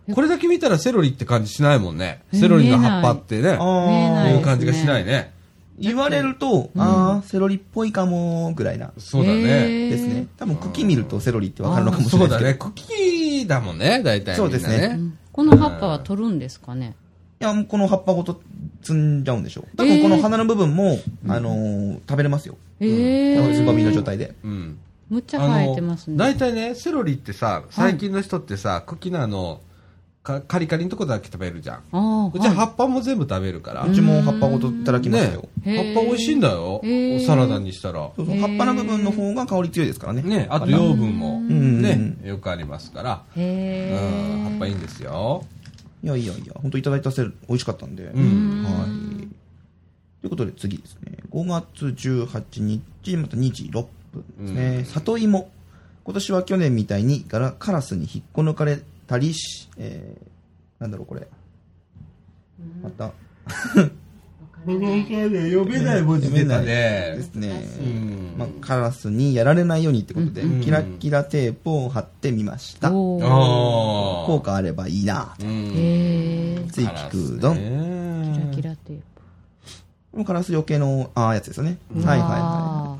[0.09, 2.23] ーこれだけ見たらセロリって感じしないもんね。
[2.35, 3.51] セロリの葉っぱってね。
[3.53, 5.33] あ見えないう感じがしないね。
[5.79, 8.91] 言われると、あー、セロリっぽいかも、ぐらいな。
[8.99, 9.91] そうだね。
[9.91, 10.27] ですね。
[10.37, 12.71] 多分茎見るとセロリってわかるのかもしそうだれないですけど。
[12.71, 12.75] ね。
[13.39, 14.37] 茎だもんね、大体ね。
[14.37, 16.95] そうですねうんこの葉っぱは取るんですかね？
[17.43, 18.41] いや、もうこの葉っぱごと
[18.85, 19.77] 摘んじゃうんでしょう。
[19.77, 22.57] 多分この花の部分も、あのー食べれますよ。
[22.79, 23.55] へえ。
[23.55, 24.37] つぼみの状態で。
[24.45, 24.79] うん。
[25.11, 26.17] むっちゃ生えてますね。
[26.17, 29.61] 大体ね、セロリってさ、最近の人ってさ、茎のあの、
[30.23, 32.31] かカリカリのとこだけ食べるじゃん。
[32.33, 33.85] うち葉っぱも全部食べるから。
[33.85, 35.49] うちも葉っぱごといただきますねよ。
[35.65, 37.27] へー葉っぱ美味しいんだよへー。
[37.27, 38.13] サラダにしたら。
[38.15, 40.23] そうそう葉っぱの部分の方が香り強いですからね。
[40.23, 43.25] ね、あと養分もんね、よくありますから。
[43.37, 44.51] へうん、え。
[44.51, 45.45] 葉っぱいいんですよ。
[46.03, 48.05] いやいやいや、本当いただいたセロリ美味しかったんで。
[48.05, 49.23] んはい。
[50.21, 51.19] ということで次ですね。
[51.31, 54.85] 5月18日、また2時6分ですね。
[54.85, 55.51] 里芋。
[56.05, 61.29] 今年は去年みたいにガラカラスに引っこ抜かれたりし、えー、なんだろうこれ。
[62.83, 63.13] また、
[64.65, 67.23] 読めない文字出たねで。
[67.23, 67.49] すね。
[67.81, 72.93] うんまあ、カラスにやられないようにってことで、うんキラキラテープを貼ってみました。
[72.93, 75.37] おーあ効果あればいいなあ。
[75.41, 75.49] うん。
[75.49, 77.57] へーつい聞くどん。
[77.57, 81.79] キラんキラテーカラスよけの、ああ、やつですよね。
[81.97, 82.99] はいはいは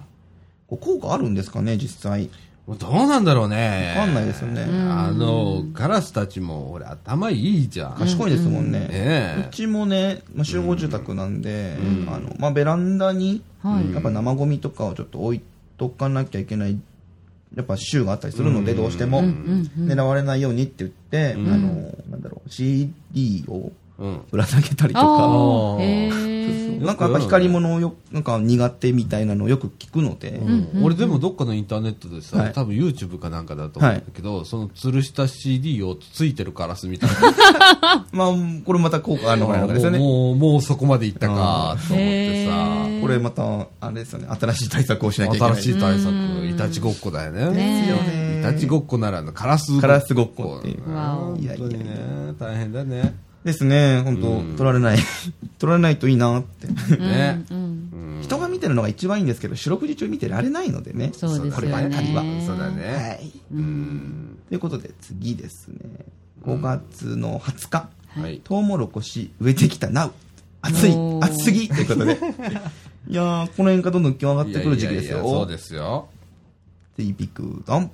[0.71, 0.79] あい。
[0.79, 2.31] 効果あるんですかね、実際。
[2.69, 3.95] どうなんだろうね。
[3.97, 4.65] わかんないですよね。
[4.89, 7.95] あの、カラスたちも、俺、頭いいじゃん。
[7.95, 8.87] 賢いですもんね。
[8.87, 13.93] ねうちもね、まあ、集合住宅なんで、あの、まあ、ベランダに、はい。
[13.93, 15.41] やっぱ生ゴミとかをちょっと置い
[15.77, 16.79] とかなきゃいけない、
[17.57, 24.21] やっぱ週があったりするので、どうしても、狙われないようにって言って、あの、なんだろう、CD をうん。
[24.31, 25.79] ぶら下げたりとあか、
[26.85, 30.41] なんかやっぱ光り物をよ、なんか苦手みたいなのをよく聞くので、
[30.83, 32.53] 俺でもどっかのインターネットでさ、はい。
[32.53, 38.07] 多分 YouTube かなんかだと思うんだけど、その吊るした CD をついてるカラスみたいな。
[38.13, 38.29] まあ、
[38.65, 39.99] これまた効果あるのかなですよね。
[39.99, 42.53] もう、もうそこまで行ったか、と思ってへさ。
[42.53, 43.01] ー。
[43.01, 45.55] これまた、あれですよね、新しい対策をしなきゃいけない。
[45.55, 46.13] 新しい対策、
[46.51, 47.47] いたちごっこだよね。
[47.51, 48.41] ねですよね。
[48.41, 50.93] いたちごっこならぬカラスカラスごっこっていう。
[50.93, 51.37] わお。
[51.37, 53.15] 本当にね、大変だね。
[53.45, 54.99] ですね、本当、うん取られない。
[55.59, 56.67] 取られないといいなって。
[56.97, 57.45] ね。
[58.23, 61.11] 人が見てるのが一番いいんですけど、四六時中見てられないのでね。
[61.13, 62.23] そうですよねこればっかりは。
[62.47, 63.21] そうだはね。
[63.23, 63.33] い。
[63.55, 64.39] うん。
[64.49, 65.77] ということで、次ですね。
[66.45, 67.89] 5月の20日、
[68.21, 68.41] はい。
[68.45, 70.13] トウモロコシ植えてきたなう。
[70.61, 72.13] 暑い暑すぎということで。
[73.09, 75.19] いやー、この辺からどんどん気温上がってくる時期ですよ。
[75.19, 76.09] いやいやいやそうですよ。
[76.95, 77.91] ツイピクドン。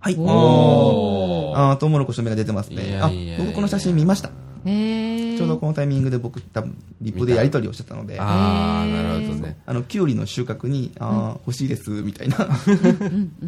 [0.00, 0.16] はい。
[0.18, 1.58] おおー。
[1.58, 2.98] あー、トウモロコシの芽が出てますいね。
[3.00, 4.30] あ、僕この写真見ました。
[5.38, 9.56] ちょうどこのタイミングで僕多分、リップでやり取りをしてたので、あああ、なるほどね。
[9.66, 12.36] の、キュウリの収穫に、あー、欲しいです、みたいな。
[12.36, 12.38] い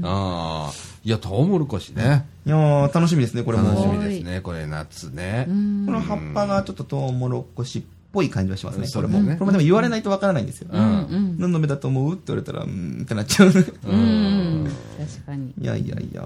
[0.02, 0.72] ああ。
[1.02, 2.26] いや、トウモロコシね。
[2.44, 3.68] やー、楽しみですね、これも。
[3.68, 4.40] 楽しこみですね。
[4.40, 5.46] これ夏ね。
[5.48, 9.20] の葉っぱがちょっとトウモロコシっぽい感じはしますね、これも。
[9.20, 10.68] ねこれもでも言われないとわからないんですよ。
[10.72, 11.36] うん。
[11.38, 12.14] 何の芽だと思う？
[12.14, 13.48] って言われたら、うーんってなっちゃう。
[13.48, 13.50] う
[13.96, 16.22] ん確かにいやいやいや、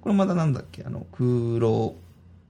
[0.00, 1.94] これまだなんだっけ、あの、黒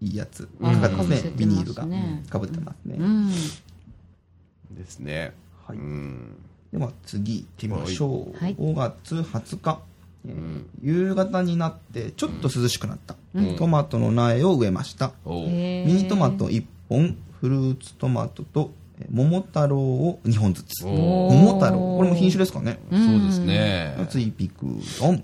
[0.01, 0.49] いやつ。
[0.61, 1.87] うんかかってますねビニールが。
[2.29, 2.97] かぶってますね。
[2.99, 5.33] うんですね。
[5.67, 6.37] はいうん。
[6.73, 8.37] では次行ってみましょう。
[8.39, 9.81] はい5月20日、
[10.29, 13.17] えー夕方になってちょっと涼しくなった。
[13.57, 15.13] トマトの苗を植えました。
[15.25, 18.71] ミニトマト1本、フルーツトマトと、
[19.01, 20.85] えー桃太郎を2本ずつ。
[20.85, 21.97] 桃太郎？
[21.99, 22.79] これも品種ですかね。
[22.91, 23.95] そうですね。
[24.11, 24.67] 次ピク
[25.01, 25.23] ドン。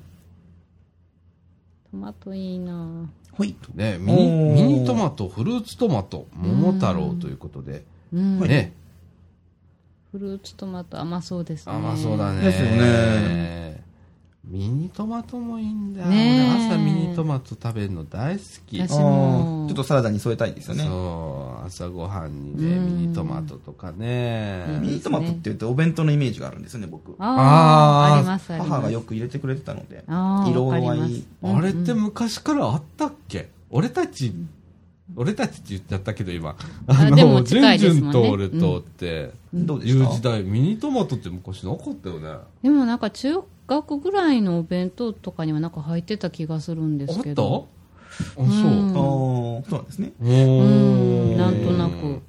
[1.91, 3.57] トマトいいなほい。
[3.74, 8.72] ね、ミニミニトマト、フルーツトマト、桃太郎ということで、うんね、
[10.12, 12.43] フルーツトマト甘そうですね甘そうだね。
[12.43, 13.72] ですよね。
[14.45, 16.09] ミニトマトもいいんだよ。
[16.09, 18.76] ね朝ミニトマト食べるの大好き。
[18.76, 20.84] ちょっとサラダに添えたいですよね。
[20.84, 24.66] そう、朝ごはんにね、うんミニトマトとかね。
[24.80, 27.12] ミニトマトって言うとお弁当のイメージがあるんですよね、僕。
[27.20, 30.03] ああーあありますあります母がよく入れてくれてたので。
[30.51, 31.26] 色合いす。
[31.45, 33.49] あれって昔からあったっけ？
[33.70, 34.34] 俺たち、
[35.14, 36.57] 俺たちって言っちゃったけど今。
[36.88, 40.05] あでも近いジュンジですもんねュンと俺とって、どうでした？
[40.05, 42.28] いう時代、ミニトマトって昔なかったよね。
[42.28, 47.69] あでもなんか中学ぐらいのお弁当とかにはなんか入ってた気がするんですったあ、けど
[48.37, 48.43] そう。
[48.43, 50.13] ああ、そうなんですね。
[50.21, 50.35] おうー
[50.65, 52.21] んなんとなく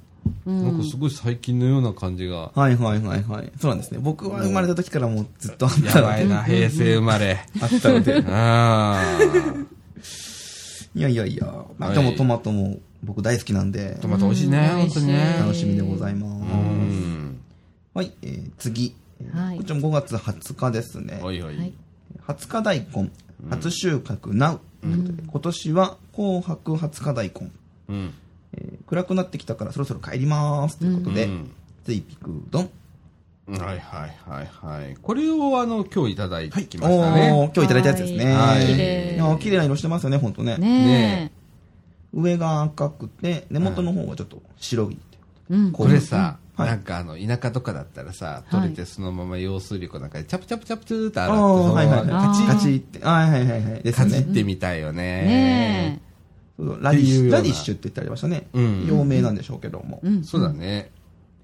[0.46, 2.50] うんなんかすごい最近のような感じが。
[2.54, 3.52] はいはいはいはい。
[3.60, 3.98] そうなんですね。
[4.00, 5.88] 僕は生まれた時からもうずっとあったので。
[5.98, 7.46] やばいな、平成生まれ。
[7.60, 8.22] あったので。
[8.26, 9.14] あ
[10.94, 11.46] いやいやいや。
[11.78, 14.00] まあはいでもトマトも僕大好きなんであ。
[14.02, 15.36] ト、マト美味しいね、うん本当にね。
[15.40, 16.52] 楽しみでございます。
[16.52, 17.40] うん。
[17.94, 18.94] はい、えー次。
[19.24, 21.20] えーはいこちらも5月20日ですね。
[21.22, 21.56] はいはい。
[21.56, 21.72] はい
[22.26, 23.10] 20日大根、
[23.50, 24.60] 初収穫なう。
[24.80, 27.50] ということで今年は紅白20日大根。
[27.88, 28.14] うん。
[28.54, 30.78] えー暗くなってきたからそろそろ帰ります。
[30.78, 31.50] ということで、うん
[31.84, 32.70] ついピクドン。
[33.46, 33.80] はいはい
[34.26, 34.96] はいはい。
[35.02, 37.30] これをあの、今日いただいてきまおしたね。
[37.30, 38.32] ー今日いただいたやつですね。
[38.32, 40.56] はい綺麗な色してますよね、本当ね。
[40.56, 41.32] ね
[42.14, 44.98] 上が赤くて、根元の方がちょっと白い。
[45.50, 53.04] えうんこれさ、はいなんかあの、田舎とかだったらさ、はい取れてそのまま用水力なんかでチャプチャプチャプチューってあ洗って、カチカチって。
[53.04, 53.82] はいはいはいはい。
[53.82, 54.22] ですカよね。
[54.22, 55.02] チってみたいよね。
[55.02, 56.00] ね
[56.56, 58.46] そうラディッシュ、ラディッシュって言ってありましたね。
[58.52, 60.08] うん有名なんでしょうけどもえ。
[60.08, 60.90] うんそうだね。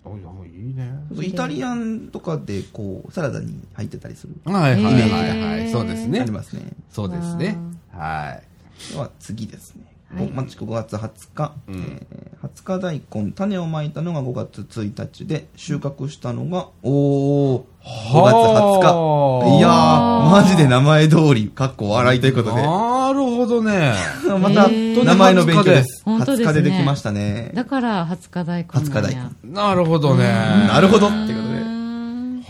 [0.04, 0.92] おいおいいいね。
[1.20, 4.34] イタリアンとかでこう、サラダに入ってたりする。
[4.44, 5.60] はいはいはいへはい。
[5.66, 6.30] ーそうですねあり。
[6.30, 6.72] ますね。
[6.90, 7.58] そうですね。
[7.92, 8.40] は
[8.88, 8.92] い。
[8.92, 9.89] では次ですね。
[10.14, 10.32] はい。
[10.32, 12.00] 同じく5月20日、うん。
[12.10, 19.58] えー20日大根、種をまいたのが5月1日で、収穫したのが、おー、5月20日。
[19.58, 22.62] いやー、マジで名前通り、かっこ笑いということで。
[22.62, 23.92] なるほどね。
[24.40, 26.02] また、名前の勉強です。
[26.04, 27.50] 本当ですね20日でできましたね。
[27.54, 28.90] だから20日大根なんや。
[28.90, 30.24] 20日大根なるほどね。
[30.24, 31.08] なるほど。
[31.08, 31.49] ってこと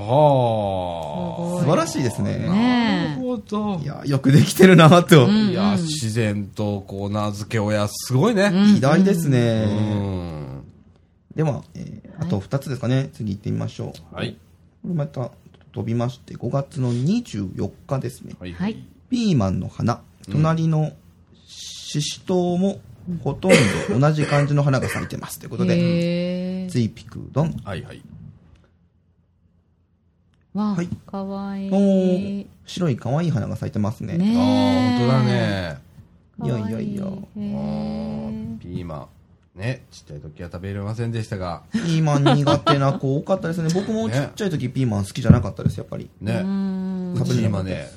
[0.04, 2.24] は素晴らしいですあ。
[2.24, 2.38] ね。
[2.38, 3.86] なねるほどい。
[3.86, 5.28] や、よくできてるなと。
[5.28, 8.50] いや、自然とこう名付け親、すごいね。
[8.76, 9.64] 偉大ですうね。
[9.66, 10.62] ん。
[11.34, 13.08] では、えーあと2つですかね。
[13.14, 14.14] 次行ってみましょう。
[14.14, 14.36] はい。
[14.82, 15.30] これまた
[15.72, 18.34] 飛びまして、5月の24日ですね。
[18.38, 18.52] はい。
[18.52, 18.76] はい。
[19.08, 20.02] ピーマンの花。
[20.30, 20.92] 隣の
[21.46, 22.78] シシトウも
[23.24, 23.52] ほとん
[23.88, 25.38] ど同じ感じの花が咲いてます。
[25.38, 27.56] ということで、へーツイピクドン。
[27.64, 28.02] はいはい。
[30.54, 32.46] わはいあ、かわいい。
[32.66, 34.14] 白い可愛い花が咲いてますね。
[34.14, 35.90] ああ、ね本当だね。
[36.42, 37.04] いやいやいや
[38.60, 39.06] ピーマン。
[39.54, 41.64] ね、ちっちゃい時は食べれませんでしたが。
[41.72, 43.68] ピーマン苦手な子多かったですね。
[43.74, 46.08] 僕もちっちゃい時ピーマン好きじゃなかったです、やっぱり。
[46.20, 46.44] ね。
[47.14, 47.88] うち今ね、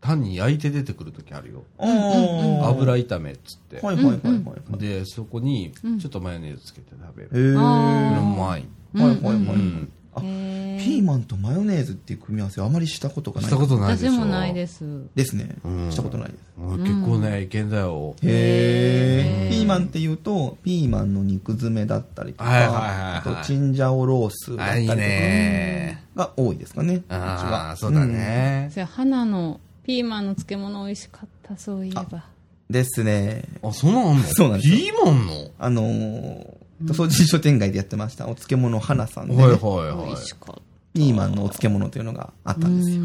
[0.00, 1.64] 単に焼いて出てくる時あるよ。
[1.78, 3.80] 油炒めっつって。
[3.84, 4.36] はいはいはいは
[4.76, 4.78] い。
[4.78, 7.28] で、そこに、ちょっとマヨネーズつけて食べる。
[7.32, 7.54] へえ。
[7.54, 8.62] うまい。
[8.62, 9.36] いはいはい。
[9.36, 9.92] うん。
[10.14, 13.50] あ、ピーマンとマヨネーズっていう組み合わせあまりしたことがない。
[13.50, 14.12] したことないでしょ。
[14.12, 14.84] 私もないです。
[15.14, 15.92] ですねうん。
[15.92, 16.40] したことないです。
[16.58, 18.16] もう結構ね、いけんだよ。
[18.22, 19.50] へえ。
[19.50, 26.04] ピーマンっていうと、ピーマンの肉詰めだったりとはいはいはいか、はいあとチンジャオロースだっあ、いいたりとかね。
[26.16, 26.94] が多いですかね。
[26.96, 28.04] うちあはあ、そうだ。
[28.04, 28.68] ね。
[28.72, 32.04] それ花のピーマンの漬物美味しかった、そういえば。
[32.12, 32.22] うん
[32.70, 33.42] ですね。
[33.64, 34.22] あ、そんなんあんの？
[34.22, 35.50] そうなんですよピーマンの？
[35.58, 36.46] あのー、
[36.86, 40.26] 塗装人書店街でやってました、お漬物花さんでね、はいはいはい美味。
[40.26, 40.62] しかった。
[40.92, 43.02] ピーマンのお漬物というのがあったんですよ。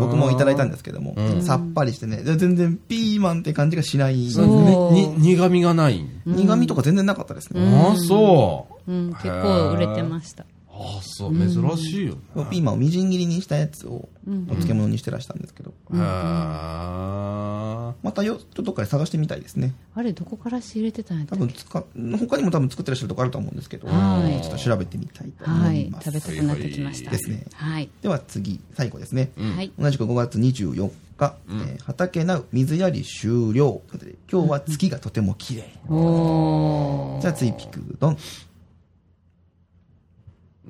[0.00, 4.30] 僕もいただいたんですけども、うんさっぱりしてね、で全然ピーマンって感じがしない。
[4.30, 6.04] そうそうねに苦味がない。
[6.26, 7.60] 苦味とか全然なかったですね。
[7.60, 8.92] ああ、そう。
[8.92, 10.44] うん、結構売れてました。
[10.78, 11.48] ああ、そう、珍
[11.78, 12.46] しいよね。
[12.50, 14.08] ピーマンをみじん切りにしたやつを
[14.48, 19.74] お漬物にしてらしたんですけど、へーまたよ、ちょっとどっかで探してみたいですね。
[19.94, 26.10] あれ、どこから仕入れてたんやった多分他にも多分作ってらっしゃるとこあると思うんですけど、はいちょっと調べてみたいと思はいいま、す。
[26.10, 27.10] 食べたくなってきました。
[27.10, 27.88] ですねはい。
[28.02, 29.30] では次、最後ですね。
[29.38, 29.72] はい。
[29.78, 37.20] 同じく5月24日、えー畑なう水やり終了ということで今日は月がとても綺麗、おー。
[37.22, 38.18] じゃあ次ピクドン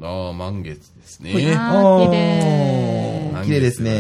[0.03, 1.33] ああ、満月ですね。
[1.57, 2.07] あー。
[2.11, 3.45] 綺麗。
[3.45, 3.93] 綺麗ですね。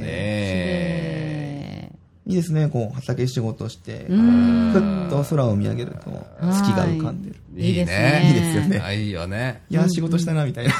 [0.00, 1.92] ね。
[2.24, 5.06] いいですねこう畑仕事してふうん。
[5.08, 5.98] っと空を見上げると
[6.40, 7.36] 月が浮かんでる。
[7.56, 8.22] いいですね。
[8.26, 8.80] いいですよね。
[8.80, 9.62] あいいよね。
[9.68, 10.74] いやー仕事したなみたいな、い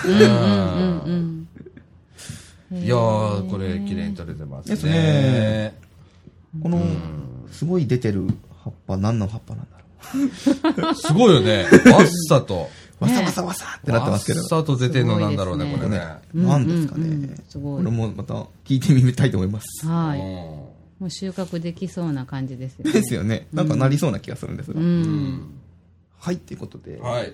[2.88, 4.74] やー、これ、綺麗に撮れてますね。
[4.74, 5.74] ですね。
[6.62, 6.80] この
[7.50, 8.26] すごい出てる
[8.62, 9.78] 葉っぱ何の葉っぱなんだ
[10.82, 11.64] ろ すごいよね。
[11.92, 12.70] わっさと。
[13.06, 14.40] うわさわさわさってなってますけど。
[14.40, 16.00] わっさと出てんのなんだろうね、これね。
[16.34, 18.34] 何ですかね、すごいこれもまた
[18.64, 18.80] 聞い。
[18.80, 20.18] てみたいと思いますはい。
[20.18, 22.92] うもう収穫できそうな感じですよね。
[22.92, 23.46] ですよね。
[23.52, 25.50] なんかなりそうな気がするんですが、うん。
[26.18, 26.98] はいっていうことで。
[26.98, 27.32] んはい。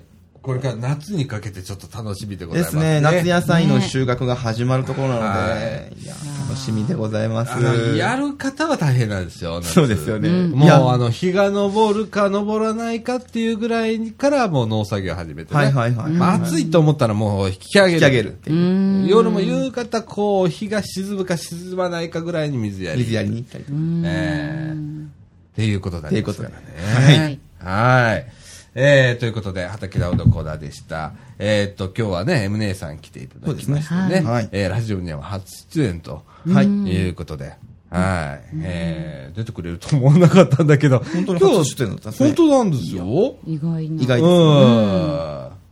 [0.48, 5.56] これから夏にかけてちょっと楽しみでございますすでね、夏や野菜の収穫が始まるところなので、は
[5.92, 6.14] いい、や、
[6.48, 7.94] 楽しみでございます。
[7.98, 9.60] やる方は大変なんですよ。
[9.60, 10.30] 夏そうですよね。
[10.48, 15.60] もう、あの、日が昇るか昇らないかっていうぐらいからもう農作業始めてね。
[15.60, 16.12] はいはいはい。
[16.12, 17.92] まあ暑いと思ったらもう引き上げる。
[17.96, 19.06] 引き上げるっていう。
[19.06, 23.00] 夜も夕方、こう、日が沈むか沈まないかぐらいに水やり。
[23.00, 23.76] 水やりに行ったりとか。
[24.06, 25.08] えー
[25.58, 26.54] っていうことだっていうことでね。
[26.94, 27.38] はい。
[27.58, 28.37] はい。
[28.74, 31.12] えー、ということで、畑田うどコーナーでした。
[31.38, 34.20] えーっと、今日はね、M 姉さん来ていただきましてね。
[34.20, 37.56] ねはいえーラジオには初出演と、はいいうことで、
[37.90, 38.48] はい。
[38.62, 43.36] えー、出てくれると思わなかったんだけど、本当に今日初出演だったんですね本当なんですよ。
[43.46, 44.02] 意外な。
[44.02, 44.30] 意外です。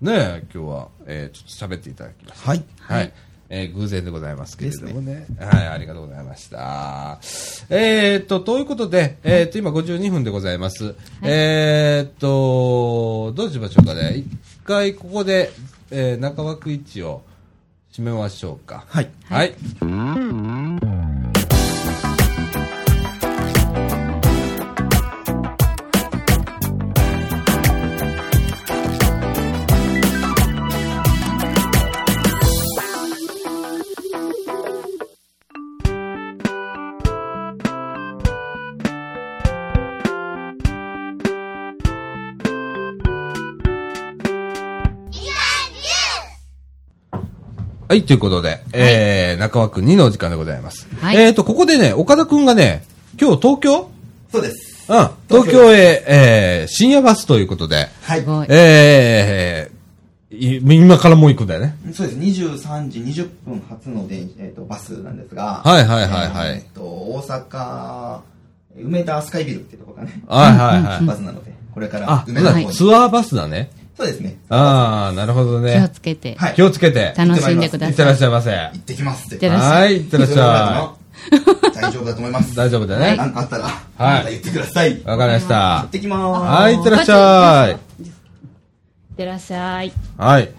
[0.02, 0.06] うん。
[0.06, 2.48] ねえ、今日は、えー、ちょっと喋っていただきました。
[2.48, 2.64] はい。
[2.78, 3.12] はい。
[3.48, 5.26] えー偶然でございますけれどもね。
[5.38, 7.18] はい、ありがとうございました。
[7.70, 10.94] えー、っと、ということで、えー、っと、今52分でございます。
[11.22, 14.16] えー、っと、どうしましょうかね。
[14.16, 14.26] 一
[14.64, 15.50] 回ここで、
[15.90, 17.22] えー、中枠位置を
[17.92, 18.84] 締めましょうか。
[18.88, 19.10] はい。
[19.24, 19.54] はい。
[19.80, 21.15] はい、
[47.88, 50.88] ということで、えー、中枠2のお時間でございます。
[51.00, 52.84] はいえーと、ここでね、岡田くんがね、
[53.20, 53.90] 今日東京？
[54.32, 54.92] そうです。
[54.92, 58.24] うん、東京へ、えー、深夜バスということで、はい。
[58.48, 61.76] えー、い今からもう行くんだよね。
[61.92, 62.18] そうです。
[62.18, 68.20] 23時20分発の電えー、とバスなんですが、はいはいはいはいえーと、大阪、
[68.78, 71.06] 梅田スカイビルっていうところがね、はいはいはい。
[71.06, 72.72] バスなので、これからあ、梅田の方に。
[72.72, 73.70] ツアーバスだね。
[73.96, 74.36] そうですね。
[74.50, 75.90] ああ、なるほど気をね。
[75.92, 77.14] つけて、はい気をつけて。
[77.16, 78.14] 楽しんでくだいってらさい。
[78.16, 78.50] っしゃいませ。
[78.50, 79.36] 行ってきますって。
[79.36, 79.82] ってらっしゃい。
[79.82, 80.94] はい、いってらっしゃ
[81.74, 82.52] 大丈夫だと思います。
[82.52, 82.56] い。
[82.56, 83.16] 大丈夫だね。
[83.16, 83.64] なんかあったら、
[83.98, 84.96] また言ってください。
[84.96, 85.88] 行わかりましたっ。
[85.88, 86.62] てきまーす。
[86.62, 87.70] はい、いってらっしゃい。
[87.72, 88.08] いっ
[89.16, 89.92] てらっしゃい。
[90.18, 90.50] はい。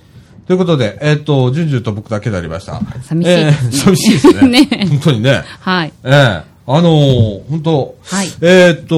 [0.48, 2.82] ということで、えっと、ジュンジュンと僕だけになりました。
[3.04, 4.66] 寂しいですねえー寂しいですね。
[4.66, 5.44] ね本当にね。
[5.60, 5.94] はい。
[6.04, 8.98] ええあのー、本当はいえーっと、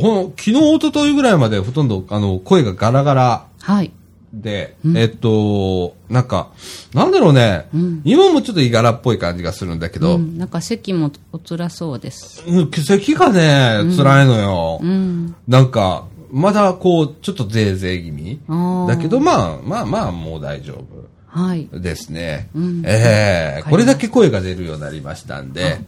[0.00, 3.92] ほん、昨日、一昨日ぐらいまでほとんど、あの、声がガラガラはい。
[4.32, 6.50] で、えっと、なんか、
[6.94, 7.68] なんだろうね、
[8.04, 12.44] 今もちょっといがらっぽい感じがするんだけど、うん、なんか席もお辛そうです。
[12.46, 14.78] うん、咳がね、辛いのよ。
[14.80, 15.34] うん。
[15.48, 18.40] なんか、まだこう、ちょっとぜいぜい気味。
[18.86, 20.84] だけど、まあ、まあまあ、もう大丈
[21.26, 21.68] はい。
[21.72, 22.50] 夫ですね。
[22.54, 25.80] うんええわかりましたこれだけ声が出るようになりましたんで、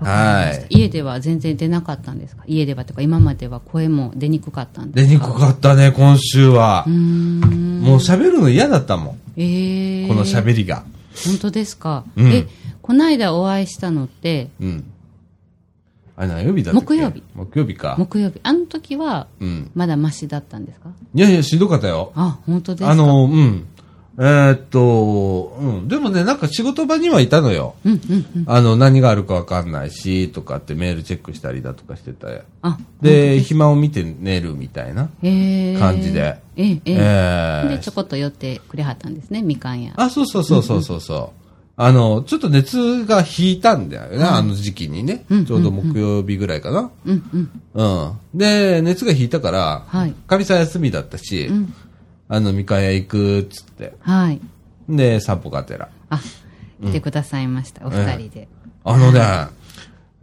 [0.00, 0.66] はい。
[0.70, 2.44] 家では全然出なかったんですか？
[2.46, 5.08] 家ではとか今までは声も出にくかったんですか？
[5.08, 6.92] 出にくかったね、今週はうー。
[6.92, 7.80] ん。
[7.82, 9.18] もう喋るの嫌だったもん。
[9.36, 10.84] ええこの喋りが。
[11.26, 12.46] 本当ですか、うんえ、
[12.80, 14.84] この間お会いしたのって、うん。
[16.16, 16.86] あれ何曜日だったっけ？
[16.86, 17.22] 木曜日。
[17.34, 17.96] 木曜日か。
[17.98, 18.40] 木曜日。
[18.42, 19.70] あの時は、うん。
[19.74, 20.90] まだマシだったんですか？
[21.14, 22.12] いやいや、しんどかったよ。
[22.14, 22.90] あ、本当ですか？
[22.90, 23.66] あ、の、うん。
[24.18, 25.88] えーっと、うん。
[25.88, 27.74] でもね、なんか仕事場にはいたのよ。
[27.84, 28.44] うんうんうん。
[28.46, 32.28] あの、何があるかわかんないし、とかってメールチェックしたりだとかしてた。
[32.60, 36.38] あ、で、暇を見て寝るみたいなええ感じで。
[36.56, 37.62] ええ、ええ。
[37.66, 39.94] えで、ちょこっと寄ってくれはったんですね、みかん屋。
[39.96, 41.42] あ、そうそうそうそうそうそう。
[41.74, 45.24] あの、ちょっと熱が引いたんだよね、あの時期にね。
[45.46, 46.90] ちょうど木曜日ぐらいかな。
[47.06, 47.50] うんうん。
[47.74, 48.38] うん。
[48.38, 51.72] で、熱が引いたから、はいかみさん休みだったし、ん
[52.32, 53.92] あの、みかん屋行くっつって。
[54.00, 54.40] はい。
[54.88, 55.90] で、散歩がてら。
[56.08, 56.18] あ、
[56.82, 58.48] 来てくださいました、お二人で。
[58.84, 59.20] あのね、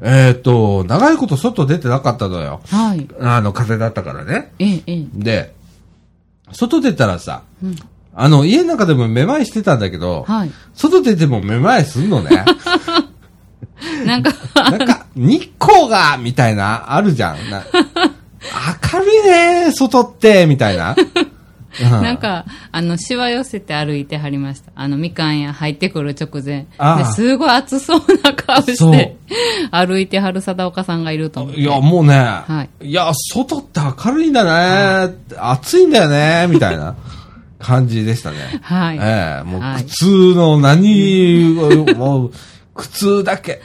[0.02, 2.62] えーっと、長いこと外出てなかったのよ。
[2.66, 3.08] はい。
[3.20, 4.52] あの、風邪だったからね。
[4.58, 5.06] ええ、ええ。
[5.14, 5.54] で、
[6.52, 7.76] 外出たらさ、うん
[8.16, 10.52] あの、家の中でもめまいしてたんだけど、はい。
[10.74, 12.44] 外出てもめまいすんのね。
[14.04, 17.50] なんか、なんか、日光が、みたいな、あるじゃん。
[17.52, 17.64] な
[18.92, 19.24] 明るい
[19.68, 20.96] ね、外って、みたいな。
[21.88, 24.72] うなん、か、あの、しわ寄せて歩いてはりました。
[24.76, 26.68] あの、みかん屋入ってくる直前。
[26.78, 29.18] ああですごい暑そうな顔して、
[29.72, 31.62] 歩いてはる貞岡さんがいると思って。
[31.62, 36.96] いや、もうね、はいいや、外って明るいんだね、暑いんだよね、みたいな
[37.60, 38.60] 感じでしたね。
[38.62, 38.98] はい。
[39.02, 41.54] ええもうはい苦痛の何、
[41.96, 42.32] もう、
[42.74, 43.62] 苦痛だけ。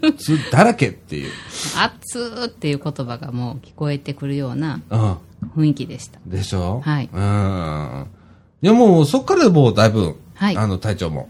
[0.00, 1.30] 苦痛だらけっていう。
[1.76, 5.16] 暑ーっていう言葉がもう聞こえてくるようなうん。
[5.56, 6.18] 雰囲気でした。
[6.26, 6.80] でしょ？
[6.84, 8.06] はいうん。
[8.62, 11.28] いや、もう、そっからもうだいぶ、はいあの、体調も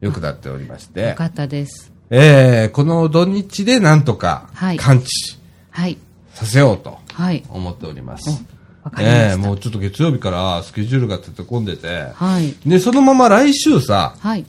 [0.00, 1.92] 良くなっておりまして、よかったです。
[2.10, 5.06] えー、この土日でなんとかはい完治
[5.70, 5.98] はい。
[6.34, 7.42] させようとはい。
[7.48, 8.28] 思っております。
[8.84, 9.32] わかりました。
[9.32, 12.54] えー、もうちょっと月曜日からスケジュールが立て込んでて、はい。
[12.68, 14.44] で、そのまま来週さ、はい。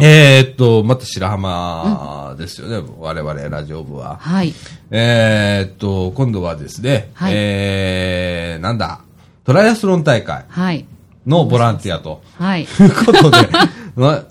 [0.00, 4.16] えー、っと、また白浜ですよね、我々ラジオ部は。
[4.16, 4.54] はい。
[4.90, 9.00] えー、っと、今度はですね、はいえー、なんだ、
[9.44, 10.86] トライアスロン大会はい。
[11.26, 12.62] のボランティアとはい。
[12.62, 12.68] いう
[13.04, 13.38] ことで、
[13.96, 14.24] の、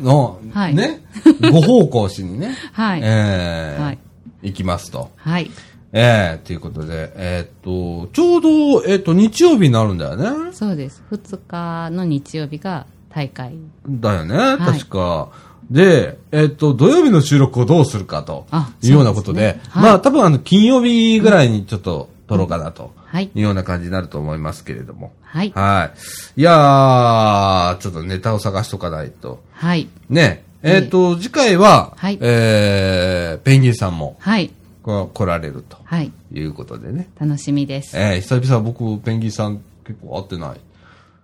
[0.00, 1.04] のはいね、
[1.52, 3.00] ご奉公しにね、 はい。
[3.02, 3.98] えーはい
[4.42, 5.10] 行きますと。
[5.16, 5.50] はい。
[5.92, 10.52] えー、ということで、えーっと、ちょうど、えーっと、日曜日になるんだよね。
[10.52, 11.02] そうです。
[11.10, 13.54] 2日の日曜日が大会。
[13.88, 15.28] だよね、い確か。
[15.70, 23.30] で、えーっと、土曜日の収録をどうするかとあいうようなことで、ですねはいまあ多分あの、金曜日ぐらいにちょっと撮ろうかなとはい。
[23.34, 25.12] いうような感じになると思いますけれども。
[25.22, 25.52] はい。
[25.54, 25.90] は
[26.36, 26.40] い。
[26.40, 29.42] いやー、ちょっとネタを探しとかないと。
[29.52, 29.88] はい。
[30.08, 34.50] ね、えーっと、次回は、はいえー、ペンギンさんもはい。
[34.82, 36.10] こ来られるとはい。
[36.32, 37.08] いうことでね。
[37.20, 37.96] 楽しみです。
[37.98, 40.60] えー、久々僕、ペンギンさん結構会ってない。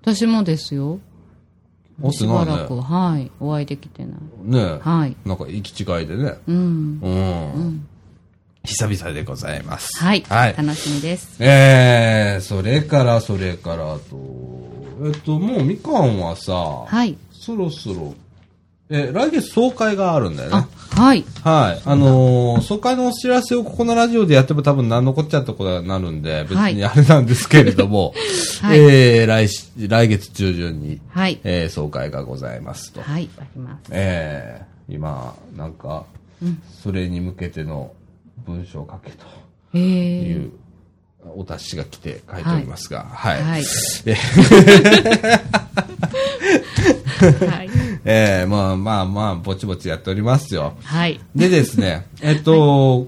[0.02, 1.00] 私もですよ。
[2.00, 2.26] 会ってし。
[2.26, 3.30] ばらく、はい。
[3.40, 4.14] お会いできてない。
[4.44, 5.16] ねはい。
[5.24, 6.34] なんか行き違いでね。
[6.46, 7.00] うん。
[7.02, 7.88] うん。
[8.64, 10.02] 久々でございます。
[10.02, 10.24] はい。
[10.28, 10.54] はい。
[10.56, 11.42] 楽しみです。
[11.42, 13.98] えー、それから、それからと、
[15.06, 16.52] えっと、もうみかんはさ、
[16.86, 17.16] はい。
[17.32, 18.14] そろそろ、
[18.90, 21.24] え、来月総会があるんだよねあ。、はい。
[21.44, 21.82] はい。
[21.84, 28.14] あのー総会のお知らせをここのラジオでやっても多分何のこっちゃってことになるんで、別はいにあれなんですけれども、
[28.62, 31.38] はいえー、来し、来月中旬に、はい。
[31.44, 33.02] えー、総会がございますと。
[33.02, 33.28] はい。
[33.38, 33.90] あります。
[33.90, 36.04] えー、今、なんか、
[36.82, 37.92] それに向けての
[38.46, 39.26] 文章を書けと。
[39.76, 40.50] いう、
[41.36, 43.42] お達しが来て書いておりますが、はい。
[43.42, 43.64] はい。
[44.06, 44.14] え
[47.46, 47.70] はい。
[48.10, 50.72] えー、まあまあまあ、ぼちぼちやっておりますよ。
[50.82, 51.20] はい。
[51.36, 53.06] でですね、 えっと、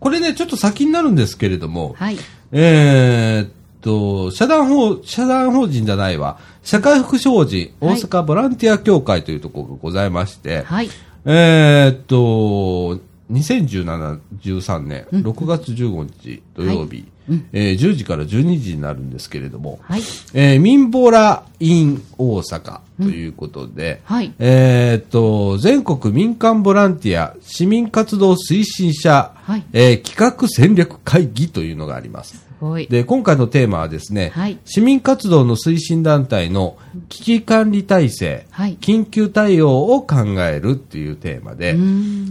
[0.00, 2.18] これね、ちょっと先になるんですけれども、はい。
[2.52, 6.36] えーっと、社団法、社団法人じゃないわ。
[6.62, 10.90] 社会福祉法人、大阪ボランティア協会というところがございまして、はい。
[11.24, 13.00] えーっと、
[13.32, 17.06] 2017、13年、6月15日土曜日、
[17.52, 20.02] えー10時から12時になるんですけれども、はい。
[20.34, 32.43] えーミンボライン大阪ということで、はいえーっと、全国民間ボランティア市民活動推進者、はいえー企画戦略会議というのがあります。
[32.88, 34.58] で、今回のテーマはですね、はい。
[34.64, 36.76] 市民活動の推進団体の
[37.08, 38.76] 危機管理体制、はい。
[38.80, 41.76] 緊急対応を考えるっていうテーマで、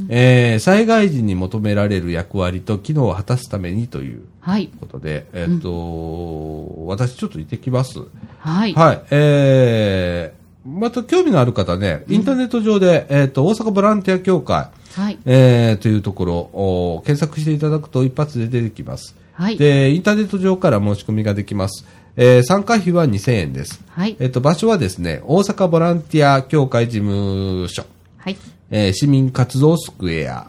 [0.09, 4.69] えー災害時に求められる役割と機能を果たすためにというはい。
[4.79, 7.99] ことで、えっ、と、私ちょっと行ってきます。
[8.39, 8.73] はい。
[8.73, 15.19] はい、えー、また興味のある方ね、インターネット上で、えっ、と、大阪ボランティア協会、はい。
[15.25, 19.15] えー、というところを検索していただくと一発で出てきます。
[19.33, 19.57] はい。
[19.57, 21.85] で、インターネット上から申し込みができます。
[22.15, 23.83] えー参加費は2000円です。
[23.89, 27.85] はいえっ、と、場所はですね、大阪ボランティア協会事務所、
[28.17, 28.37] はい。
[28.69, 30.47] えー市民活動スクエア、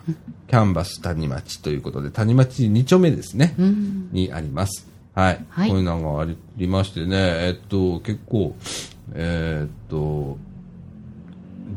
[0.49, 3.55] キャンバス谷町ということで、谷町2丁目ですね、
[4.13, 4.87] にあります。
[5.15, 5.45] はい。
[5.49, 6.27] はいこういうのがあ
[6.57, 8.55] りましてね、えっと、結構、
[9.15, 10.37] えーっと、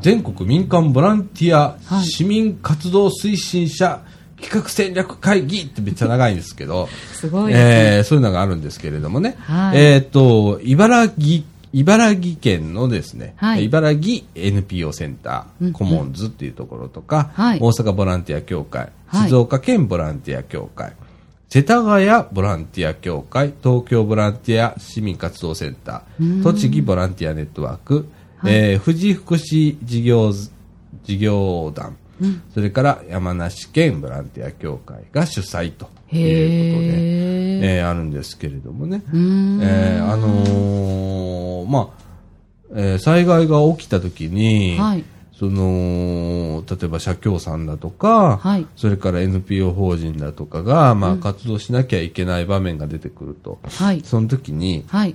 [0.00, 2.04] 全国民間ボランティアはい。
[2.06, 4.02] 市民活動推進者
[4.40, 7.52] 企画戦略会議ってめっちゃ長いんですけど、 すごい。
[7.52, 7.58] ね。
[7.58, 9.36] えーそういうのがあるんですけれどもね。
[9.40, 9.78] はい。
[9.78, 13.64] えーっと、茨城、茨城県のですね、はい。
[13.64, 17.58] 茨城 NPO センター、うんコモンズっていうところとか、はい。
[17.60, 19.28] 大阪ボランティア協会、はい。
[19.28, 20.92] 静岡県ボランティア協会、
[21.48, 28.06] 世田谷ボランティア協会、東京ボランティア市民活動センター、栃木ボランティアネットワーク、
[28.46, 30.32] えー富士福祉事業
[31.04, 31.96] 事業団、
[32.54, 39.02] それから山梨県ボランティア協会が主催ということで、えーあるんですけれどもね。
[39.12, 42.02] えーあのーまあ、
[42.74, 45.04] えー災害が起きた時に、はい
[45.38, 53.60] その、例えば社協さんだとか、はいそれから NPO 法人だとかが、まあ、活動しなきゃいけない場面が出てくると。
[53.62, 54.00] はい。
[54.04, 55.14] その時に、はい。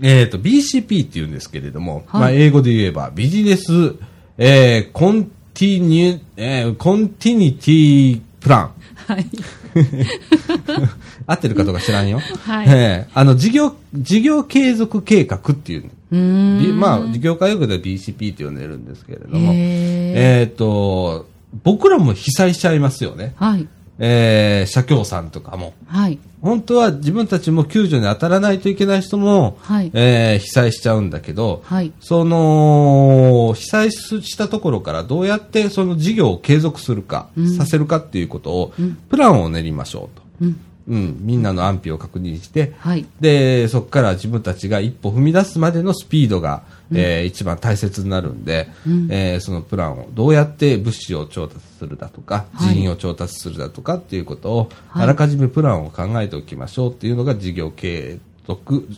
[0.00, 3.96] えっ、と、BCP って言うんですけれども、はいまあ、英語で言えば、ビジネス、
[4.38, 5.24] えー、コン
[5.54, 8.74] ティニュ、えー、コンティニティプラン。
[8.94, 9.26] はい。
[11.26, 12.20] 合ってるかどうか知らんよ。
[12.44, 16.62] はいえーあの、事業、事業継続計画っていう、うーん。
[16.62, 21.26] びまあ、事業界用語では BCP って呼んでるんですけれども、へえっ、と、
[21.64, 23.34] 僕らも被災しちゃいますよね。
[23.36, 23.66] はい。
[24.04, 25.74] えー、社協さんとかも。
[25.86, 26.18] はい。
[26.40, 31.92] 本当は自分たちも救助に当たらないといけない人も、はいえー被災しちゃうんだけど、はい。
[32.00, 38.72] その、被災したところからどうやってその事業を継続するか、させるかっていうことを、
[39.08, 40.22] プランを練りましょうと。
[40.40, 40.60] うん。
[40.88, 43.06] うん、みんなの安否を確認して、はい。
[43.20, 46.64] で、そこから自分たちが一歩踏み出すまでのスピードが、
[46.94, 48.68] えー一番大切になるんで、
[49.10, 52.74] えーそのプランをどうやって物資を調達するだとか、はい。
[52.74, 55.04] 人員を調達するだとかっていうことを、はい。
[55.04, 58.88] あらかじめプランを考えておきましょうっていうのが事業継続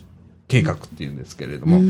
[0.47, 1.83] 計画っていうんですけれども、うー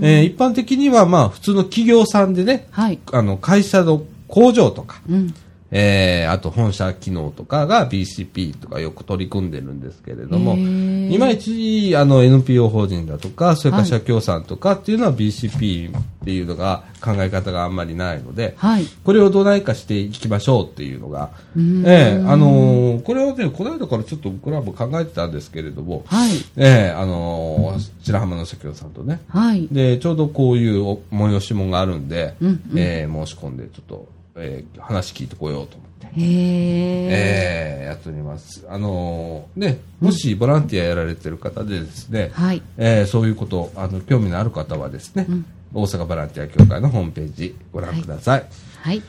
[0.00, 0.04] ん。
[0.04, 2.98] えー一般的にはまあ普通の企業さんでね、はい。
[3.12, 5.34] あの会社の工場とか、うん。
[5.72, 18.84] えーあと本社機能とかが BCP とかよく取り組んでるんですけれども、いまいちあの NPO 法人だとか、それからはい社協さんとかっていうのは BCP っていうのが考え方があんまりないので、はい。
[19.04, 26.30] これをどないかしていきましょうっていうのが、んええあのーこれをね、この間からちょっと僕らも考えてたんですけれども、はい。
[26.56, 29.68] ええあのー白浜の社協さんとね、はい。
[29.70, 37.08] で、ちょうどこういうお催し物があるんで、うんえー申し込んで、ちょっと、えー話聞いてこようと思って、へえ。
[37.10, 38.64] えーやっております。
[38.68, 42.62] あのーね、もしボランティアやられてる方でですね、はい。
[42.78, 45.26] えーそういうこと、あの、興味のある方はですね、
[45.74, 48.44] 大阪ボランティア協会のホームページご覧ください。
[48.82, 49.02] はい。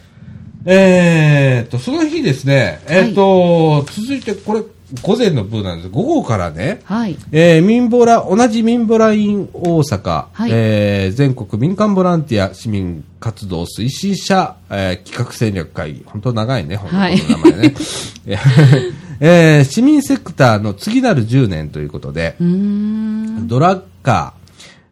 [0.65, 4.61] えーと、その日ですね、えーと、続いてこれ、
[5.01, 5.89] 午前の部なんです。
[5.89, 7.17] 午後からね、はい。
[7.31, 16.03] えー、民ボラ、同じ民ボライン大阪、はいえー全国民間ボランティア市民活動推進者、えー企画戦略会議。
[16.05, 17.73] 本当長いね、本当はいこの名前ね。
[19.21, 23.47] えー市民セクターの次なる10年ということで、うーん。
[23.47, 24.41] ドラッカー、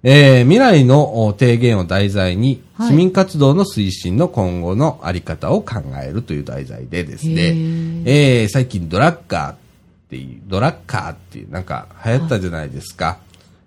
[0.04, 9.68] えー未来のお提言を題材に、はい市民活動の推進の今後のあり方を考えるという題材でですへねー、えー最近ドラッカー
[10.10, 13.20] っていう、ドラッカーっていうなんか流行ったじゃないですか。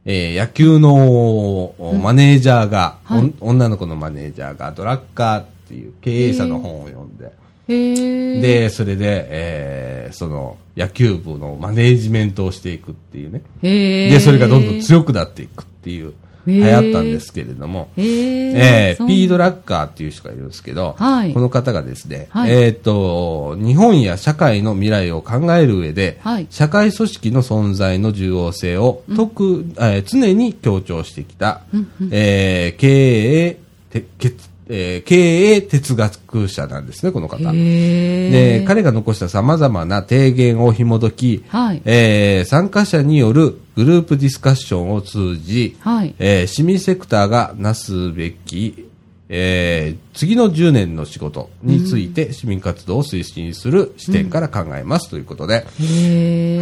[0.04, 7.30] えー野球のおマネージャーが、はいおん女の子のマネージャーがドラッカーっていう経営者の本を読んで。
[7.68, 13.42] で、それで、えーその野球部のマネージメントをしていくっていうね。
[13.62, 16.12] で、それがどんどん強くなっていくっていう、
[16.46, 18.90] 流行ったんですけれども、へえ。
[18.90, 19.08] えーそう。
[19.08, 21.32] ピードラッカーっていう人がいるんですけど、はい。
[21.32, 22.50] この方がですね、はい。
[22.50, 26.46] えっ、と、日本や社会の未来を考える上で、はい。
[26.50, 31.62] 社会組織の存在の重要性を特、えー常に強調してきた、
[32.10, 33.58] えー経営、
[33.90, 34.32] てけ
[34.74, 37.52] えー経営哲学者なんですね、この方。
[37.52, 48.86] で、彼が残した様々な提言を紐解き、はいえー参加者によるグループディスカッションを通じ、はいえー市民セクターがなすべき、
[49.28, 55.66] えー次の10年の仕事について市民活動を推進する視点から考えますということで。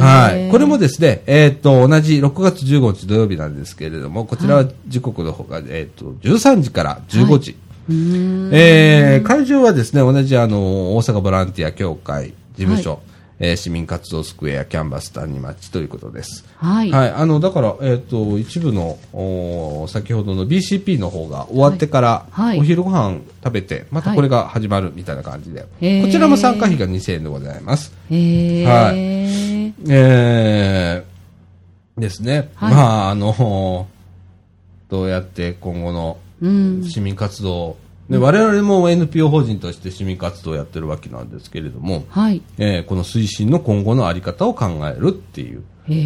[0.00, 0.50] はい。
[0.50, 7.50] これもですね、えーっと、同じ6月15日土曜日なんですけれども、こちらは時刻の方が、えーっと、13時から15時。
[7.52, 7.69] うーん。
[8.52, 13.00] えー会場はですね、同じあの、大阪ボランティア協会事務所、
[13.38, 16.44] えー市民活動スクエアキャンバス谷町ということです。
[16.56, 16.90] はい。
[16.90, 27.92] はい、あの、だから、えっ、と、一部の、おー先ほどの BCP の方が終わってから、はいお昼ご飯食べて、またはいこれが始まるみたいな感じで、へーこちらも参加費が2000円でございます。
[28.10, 28.66] へえ。
[28.66, 28.96] はい
[29.88, 32.50] えー、ですね。
[32.54, 33.88] はいまあ、あの、
[34.90, 36.29] どうやって今後のうん。
[36.42, 37.76] 市民活動、
[38.08, 42.42] で我々も NPO 法人として市民活動をやってるわけなんですけれども、はい。
[42.58, 45.62] えーこの推進の今後のあり方を考えるっていう。
[45.88, 45.96] も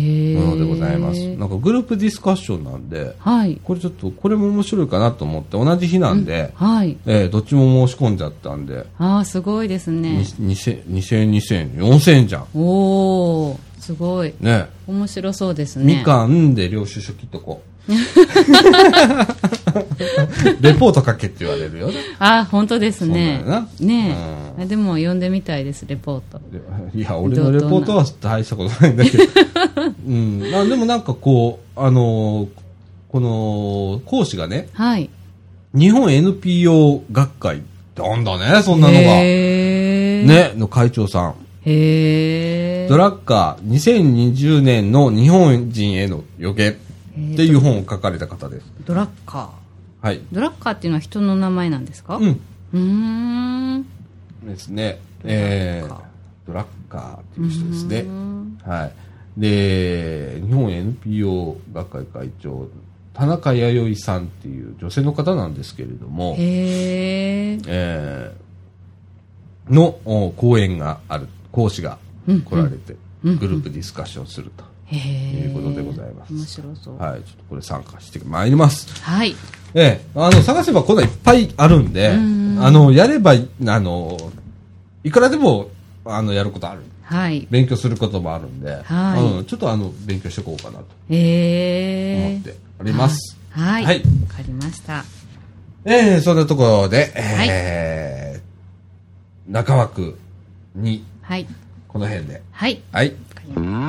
[0.53, 1.37] のでございます。
[1.37, 3.61] なんかグループディスカッションなんで、はい。
[3.63, 6.97] これちょっと、これも面白いかなと思って、同じ日なんで、はい。
[7.07, 10.25] えーどっちも申し込んじゃったんで、ああ、すごいですね。
[10.41, 12.47] 2000、2000、2000、4000円じゃん。
[12.55, 14.33] おお、すごい。
[14.41, 14.69] ね。
[14.87, 15.97] 面白そうですね。
[15.99, 17.93] みかんで領収書切っとこう。
[20.61, 21.95] レポート書けって言われるよね。
[22.19, 23.43] ああ、本当ですね。
[23.81, 24.17] ね
[24.59, 24.67] うえ。
[24.67, 26.41] でも読んでみたいです、レポート。
[26.95, 29.25] いや、俺のレポートは大したことないんだけど。
[30.07, 30.51] うん。
[30.51, 32.65] まあでもなんかこう、あのー
[33.15, 35.09] この、講師がね、はい。
[35.73, 37.61] 日本 NPO 学会っ
[37.95, 39.01] てあんだね、そんなのが。
[39.01, 41.35] ね、の会長さん。
[41.65, 42.89] へえ。
[42.89, 46.75] ドラッカー2020年の日本人への予言っ
[47.37, 48.67] ていう本を書かれた方です。
[48.85, 49.51] ドラッカ
[50.05, 50.19] はい。
[50.19, 50.23] ー。
[50.33, 52.17] ドラッカーっていうのは人の名前なんですか？
[52.19, 52.41] うん。
[52.75, 53.87] うーん。
[54.47, 55.01] ですね。
[55.25, 56.07] えードラッカー、
[56.47, 58.05] ドラッカーっていう人ですね
[58.63, 58.93] はい。
[59.41, 62.69] で、日本 NPO 学会会長、
[63.15, 67.59] 田中弥生さんっていう女性の方なんですけれども、へえ。
[67.67, 68.45] えー
[69.73, 71.97] のお講演がある、講師が
[72.27, 74.63] 来られて、うんグループディスカッションすると。
[74.85, 75.49] へえ。
[75.49, 76.99] いうことでございます面白そう。
[76.99, 78.87] はい、ちょっとこれ参加してまいります。
[79.03, 79.35] はい。
[79.75, 84.17] ええ、あの、探せばこんないっぱいあるんで、うんあの、やれば、あの、
[85.03, 85.69] いくらでも、
[86.05, 86.83] あの、やることある。
[87.03, 87.47] はい。
[87.51, 92.27] 勉強することもあるんで、はいうん、ちょっとあの、勉強していこうかなとへえ。
[92.29, 93.37] 思っております。
[93.51, 93.85] はい。
[93.85, 94.03] はいわ
[94.37, 95.05] かりました。
[95.85, 100.17] ええそんなところで、えー中枠
[100.75, 101.47] に、はい。
[101.87, 102.43] この辺で。
[102.51, 102.81] はい。
[102.91, 103.09] はい。
[103.11, 103.84] わかりま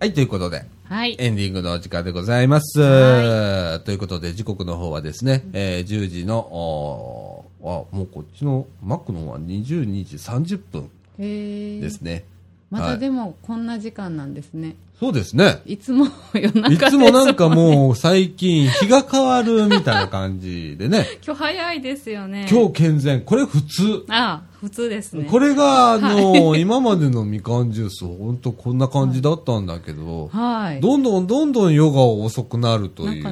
[0.00, 1.14] はい、ということで、はい。
[1.18, 2.80] エンディングの時間でございます。
[2.80, 10.90] はということで、時刻の方はですね、えー10時の、おーあ、もうこっちの、マックの方は22時30分。
[11.18, 12.24] ですね。
[12.70, 14.76] またはいでもこんな時間なんですね。
[15.00, 15.62] そうですね。
[15.64, 17.50] いつも夜中いですつもなんかう。
[17.50, 21.06] もう最近日が変わるみたいな感じでね。
[21.26, 22.46] 今日早いですよね。
[22.50, 23.22] 今日健全。
[23.22, 24.04] これ普通。
[24.08, 25.24] ああ、普通ですね。
[25.24, 30.80] これが、あの、 今までのみかんジュース、ほんとこんな感じだったんだけど、はい。
[30.82, 33.22] どんどんどんどんヨガを遅くなるという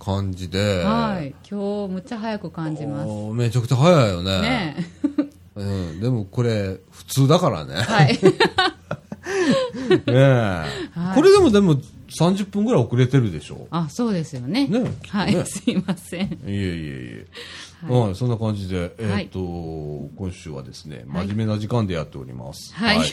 [0.00, 1.34] 感じで、はい。
[1.48, 3.08] 今日むっちゃ早く感じます。
[3.32, 4.40] めちゃくちゃ早いよね。
[4.40, 4.76] ね
[5.56, 7.74] うん、でもこれ、普通だからね。
[7.76, 7.76] え。
[7.78, 8.18] はい。
[9.88, 10.64] ねえ
[11.14, 11.76] これでもでも
[12.18, 13.66] 30分ぐらい遅れてるでしょ。
[13.70, 14.68] あ、そうですよね。
[14.68, 15.34] ねはい。
[15.34, 16.32] ねすいません。
[16.32, 16.66] いえいえい
[17.84, 17.92] え。
[17.92, 22.74] ははい、そんな感じで、えっ、はいと、今今週はですね、真面目な時間でやっております。
[22.74, 22.98] はい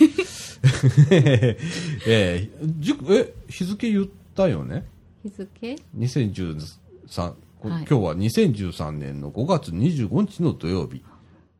[2.08, 4.86] えーじゅえ、日付言ったよね？
[5.24, 11.04] 日付 ?2013、こはい今日は2013年の5月25日の土曜日。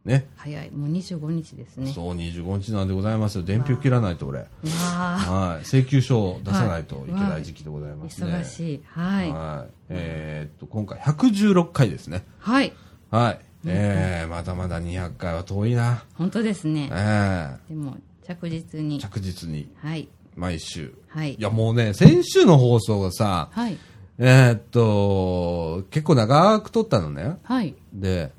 [0.06, 0.28] ね。
[0.36, 3.44] 早いもう25日ですねそう、25日なんでございますよ。
[3.44, 4.46] 伝票切らないと俺。
[4.66, 5.66] はい。
[5.66, 8.32] 請求書を出さないといけない時期でございますね。
[8.32, 9.74] 忙しいはいはい。
[9.90, 12.24] えーっと、今回116回ですね。
[12.40, 12.74] はい
[13.12, 13.40] はい。
[13.66, 16.04] えー、まだまだ200回は遠いな。
[16.16, 20.94] 本当ですねえでも着実にー、着実にはい毎週。
[21.08, 23.78] はいいやもうね、先週の放送がさ、はい
[24.18, 27.38] えーっと、結構長く撮ったのね。
[27.44, 28.32] はいで、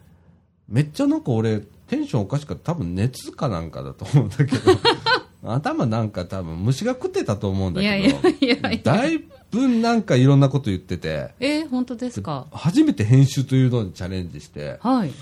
[0.68, 2.72] めっちゃなんか俺、テンションおかしかった。
[2.72, 4.50] 多分熱かなんかだと思うんだけど、
[5.52, 8.80] 頭なんか多分虫が食ってたと思うんだけど、いやいやいやいや。
[8.82, 12.46] だいぶなんかいろんなこと言ってて、えー、本当ですか？
[12.50, 15.12] 初めて編集というのにチャレンジして、はい。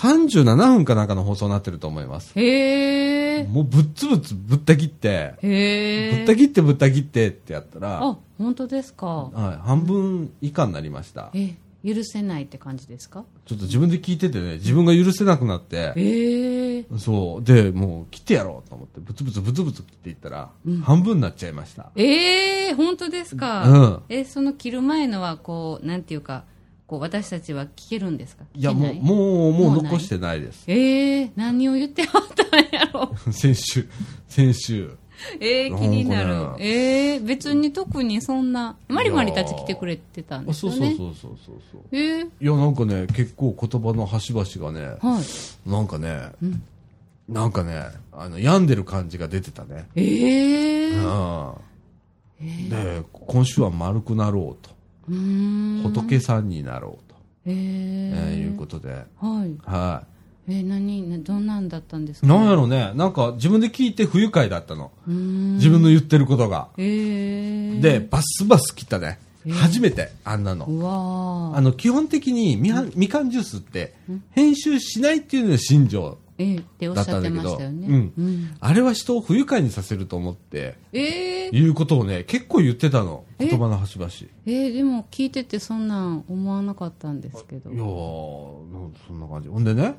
[0.00, 2.32] 37分かなんかの放送になってると思います。
[2.34, 9.06] へえもうぶっつぶつぶった切って、へえぶった切ってぶった切ってってやったら、あ本当ですか？
[9.06, 11.30] はい、半分以下になりました。
[11.34, 11.54] え
[11.84, 13.24] 許せないって感じですか？
[13.44, 17.44] ちょっと自分で聞いててね、自分が許せなくなって、ええそう。
[17.44, 20.50] で、もう切ってやろうと思って、ブツブツブツブツ切っていったら、
[20.82, 21.90] 半分になっちゃいました。
[21.96, 24.02] ええ本当ですか、うん。
[24.08, 26.44] えその切る前のはこうなんていうか
[26.86, 28.44] こう私たちは聞けるんですか？
[28.54, 30.64] いや、もう、もう、もう残してないです。
[30.66, 33.86] ええ何を言ってはったんやろ 先週、
[34.28, 34.90] 先週。
[35.40, 41.82] ええ気になるなええ別に特にそんなまりまりたち来てくれてたんあですそうそうよねそうそうそうそう。
[41.92, 46.32] ええいや、なんかね、結構言葉の端々がね、はいなんかね、
[47.28, 49.86] なんかね、あの、病んでる感じが出てたね。
[49.94, 52.68] ええうん。
[52.68, 54.74] で、今週は丸くなろうと。
[55.08, 57.16] うーん仏さんになろうと。
[57.46, 58.90] えええーいうことで。
[58.90, 59.04] は
[59.46, 60.04] いは
[60.46, 62.20] えー、何などんなんだったんですい。
[62.20, 62.26] か？
[62.26, 64.92] なんやろね、なんか自分で聞いて不愉快だったの。
[65.06, 66.68] 自分の言ってることが。
[66.76, 69.18] ええで、バスバス切ったね。
[69.60, 71.52] 初めて、あんなの。
[71.54, 73.94] あの、基本的にみはみかんジュースって、
[74.30, 78.12] 編集しないっていうのが信条ええだったんだけど、ねうん。
[78.18, 78.56] うん。
[78.58, 81.48] あれは人を不愉快にさせると思って、ええ。
[81.50, 83.24] いうことをね、結構言ってたの。
[83.38, 84.10] え言葉の端々。
[84.10, 87.70] いえー、でも聞いててそんなん思わなかったんですけど。
[87.70, 87.82] やー、
[89.06, 89.48] そんな感じ。
[89.48, 89.96] ほんでね、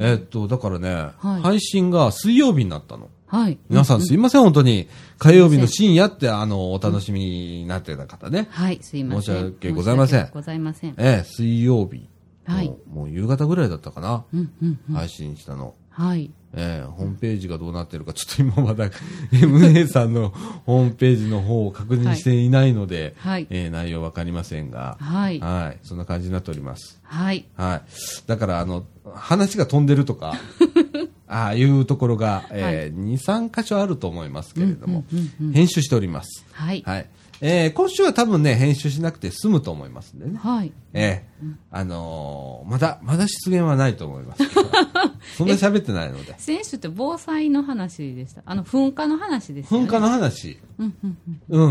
[0.00, 1.42] えーっと、だからね、はい。
[1.42, 3.08] 配信が水曜日になったの。
[3.28, 3.58] はい。
[3.68, 4.88] 皆さんすいません、本当に。
[5.18, 8.48] 火曜日の深夜って、あの、お楽しみになってた方ね。
[8.50, 9.36] はいすいません。
[9.36, 10.28] 申し訳ございません。
[10.32, 10.94] ございません。
[10.96, 12.08] ええ、水曜日。
[12.52, 14.24] はいもうもう夕方ぐらいだったかな。
[14.32, 15.74] うんうんうん配信したの。
[15.90, 18.88] はいええホームページがどうなってるか、ちょっと今まだ
[19.32, 20.30] MA さんの
[20.64, 25.78] ホームページの方を確認していないので、はいええ内容わかりませんが、はいはい。
[25.82, 27.00] そんな感じになっております。
[27.02, 27.82] はいはい。
[28.26, 30.34] だから、あの、話が飛んでるとか、
[31.26, 35.04] ああいうところが、えー2、3箇所あると思いますけれども、
[35.52, 36.46] 編集しております。
[36.52, 37.06] はいはい。
[37.40, 40.38] えー今週は多分ね、編集しなくて済むと思いますんでね。
[40.38, 44.62] はいええあのーまだ、まだ出現はないと思いますけど。
[45.36, 46.34] そんな喋ってないので。
[46.38, 50.58] 先週って防災の話でしたあの噴火の話ですよね噴火の話。
[50.78, 51.18] うんうん
[51.50, 51.70] うん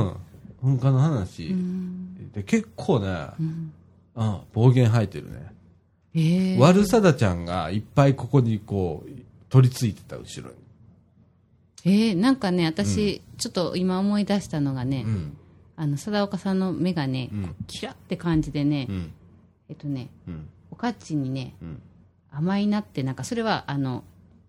[0.63, 0.77] うん。
[0.77, 1.55] 噴火の話。
[2.33, 3.27] で結構ね、
[4.15, 5.47] うん、暴言吐いてるね。
[6.15, 9.09] ええ悪さだちゃんがいっぱいここにこう、
[9.49, 10.51] 取り付いてた後ろ
[11.85, 15.03] えー、なんかね私、ちょっと今思い出したのがね、に。
[15.03, 15.37] うん。
[15.77, 19.13] あの貞岡さんの目がね、うんキラって感じでね、うん。
[19.69, 20.49] えっとねうん。
[20.71, 21.81] おかっちにねうん。
[22.31, 24.03] 甘いなってなんかそれはあの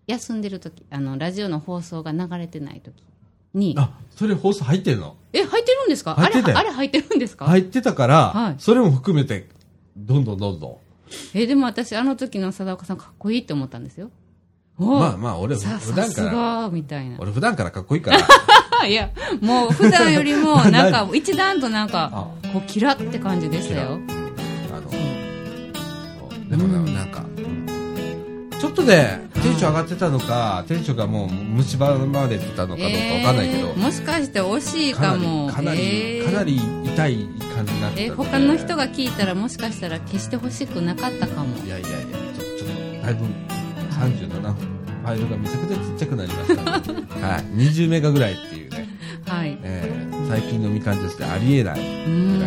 [0.07, 3.03] 休んでる時あのラジオの放送が流れてない時
[3.53, 5.15] にあ、それ放送入ってるの？
[5.33, 6.15] え入ってるんですか？
[6.15, 9.49] 入ってたよあれあれ入ってるんですか、入ってたから、はいそれも含めて、
[9.95, 10.77] どんどんどんどん。
[11.33, 14.11] えでも私あの時の貞岡さんかっこいいって思ったんですよ
[14.77, 18.19] おまあまあ、俺、さ普段から、がみたいな俺普段からかっこいいから。
[18.85, 19.09] いや
[19.41, 23.99] もう普段よりも なんか一段となんかこうキラって感じでしたよ
[24.71, 27.23] あの、でもね、なんか、
[28.59, 36.25] ちょっとね、テンション上がってたのか、テンションがもう虫歯までてたのかどうかわかんないけど、えーもしかして惜しいかなかもり、かなり、えー。
[36.25, 38.23] かなり痛い感じになってたえので。
[38.23, 41.55] 他の人が聞いたらもしかしたら消してほしくなかったかも。
[41.65, 41.97] いやいやいや、
[42.35, 43.25] ちょちょっと、だいぶ、
[43.95, 46.71] 37分、ファイルがめちゃくちゃちっちゃくなりました
[47.27, 48.58] はい、20メガぐらいっていう。
[48.58, 48.58] ね、
[49.29, 49.57] はい。
[49.63, 51.85] えー最近のみかんジュースでありえないぐら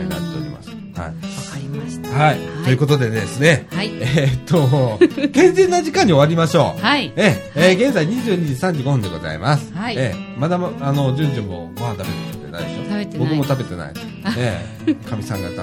[0.02, 0.68] いになっております。
[0.68, 0.76] はい。
[0.76, 2.08] わかりました。
[2.10, 2.38] はい。
[2.64, 3.90] ということでですね、はい。
[4.00, 5.00] えーっと、
[5.32, 6.80] 健全な時間に終わりましょう。
[6.80, 7.12] はい。
[7.16, 9.72] えーえー現在22時35分でございます。
[9.74, 9.94] はい。
[9.98, 12.84] えーまだま、あの、じゅんじゅんもご飯食べてないでしょ？
[12.84, 13.28] 食べてない。
[13.28, 13.92] 僕も食べてない。
[14.38, 15.58] ええかみさんが多分、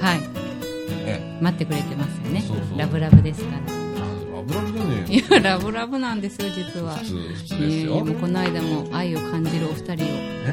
[0.00, 0.20] はい。
[1.04, 2.42] え待ってくれてますよね。
[2.46, 2.78] そうそう。
[2.78, 3.77] ラブラブですから
[4.48, 5.06] ブラブじゃね。
[5.08, 6.96] えいよやラブラブなんですよ実は。
[6.96, 10.08] 普通普通ですえよーもうこの間も愛を感じるお二人を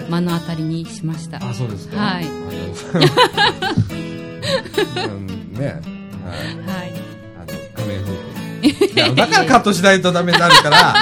[0.10, 1.38] 目の当たりにしました。
[1.38, 1.98] あそうですか。
[1.98, 2.26] はい。
[2.26, 2.30] あ
[5.06, 5.66] うんね。
[5.66, 6.38] はい。
[6.68, 6.94] はい。
[7.38, 10.96] あの仮面夫婦だからカットしないとダメになるから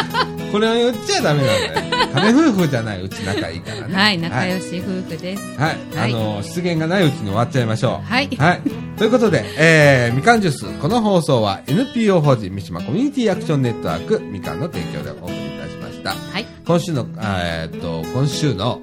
[0.54, 3.96] これは言っちゃダメなのよ 仮面夫婦じゃないうち仲いいからね。
[3.96, 5.42] はい仲良し夫婦です。
[5.58, 6.14] はい、はい。
[6.14, 8.08] あの失言がないうちに終わっちゃいましょう。
[8.08, 8.30] はい。
[8.38, 8.62] はい。
[8.96, 16.12] ということで、えー、みかんジュース、この放送は NPO 法人三島コミュニティアクションネットワークみかんの提供でお送りいたしました。
[16.12, 16.46] はい。
[16.68, 18.80] 今週の、えーっと、今週の、はい。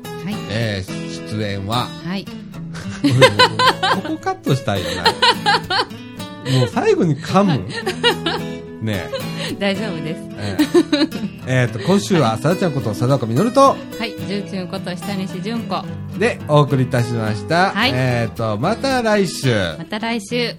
[0.50, 2.24] えー、出演は、はい。
[4.02, 5.04] ここカットしたいよな。
[6.44, 7.64] もう最後に噛む？
[8.82, 9.10] ね
[9.58, 10.56] 大丈夫ですえ。
[10.58, 13.76] えーえーっと、今週は、さだちゃんこと、貞岡みのると、は
[14.06, 15.84] い重鎮こと下西純子
[16.18, 17.72] で、お送りいたしました。
[17.72, 19.54] はいえーっと、また来週。
[19.78, 20.54] また来週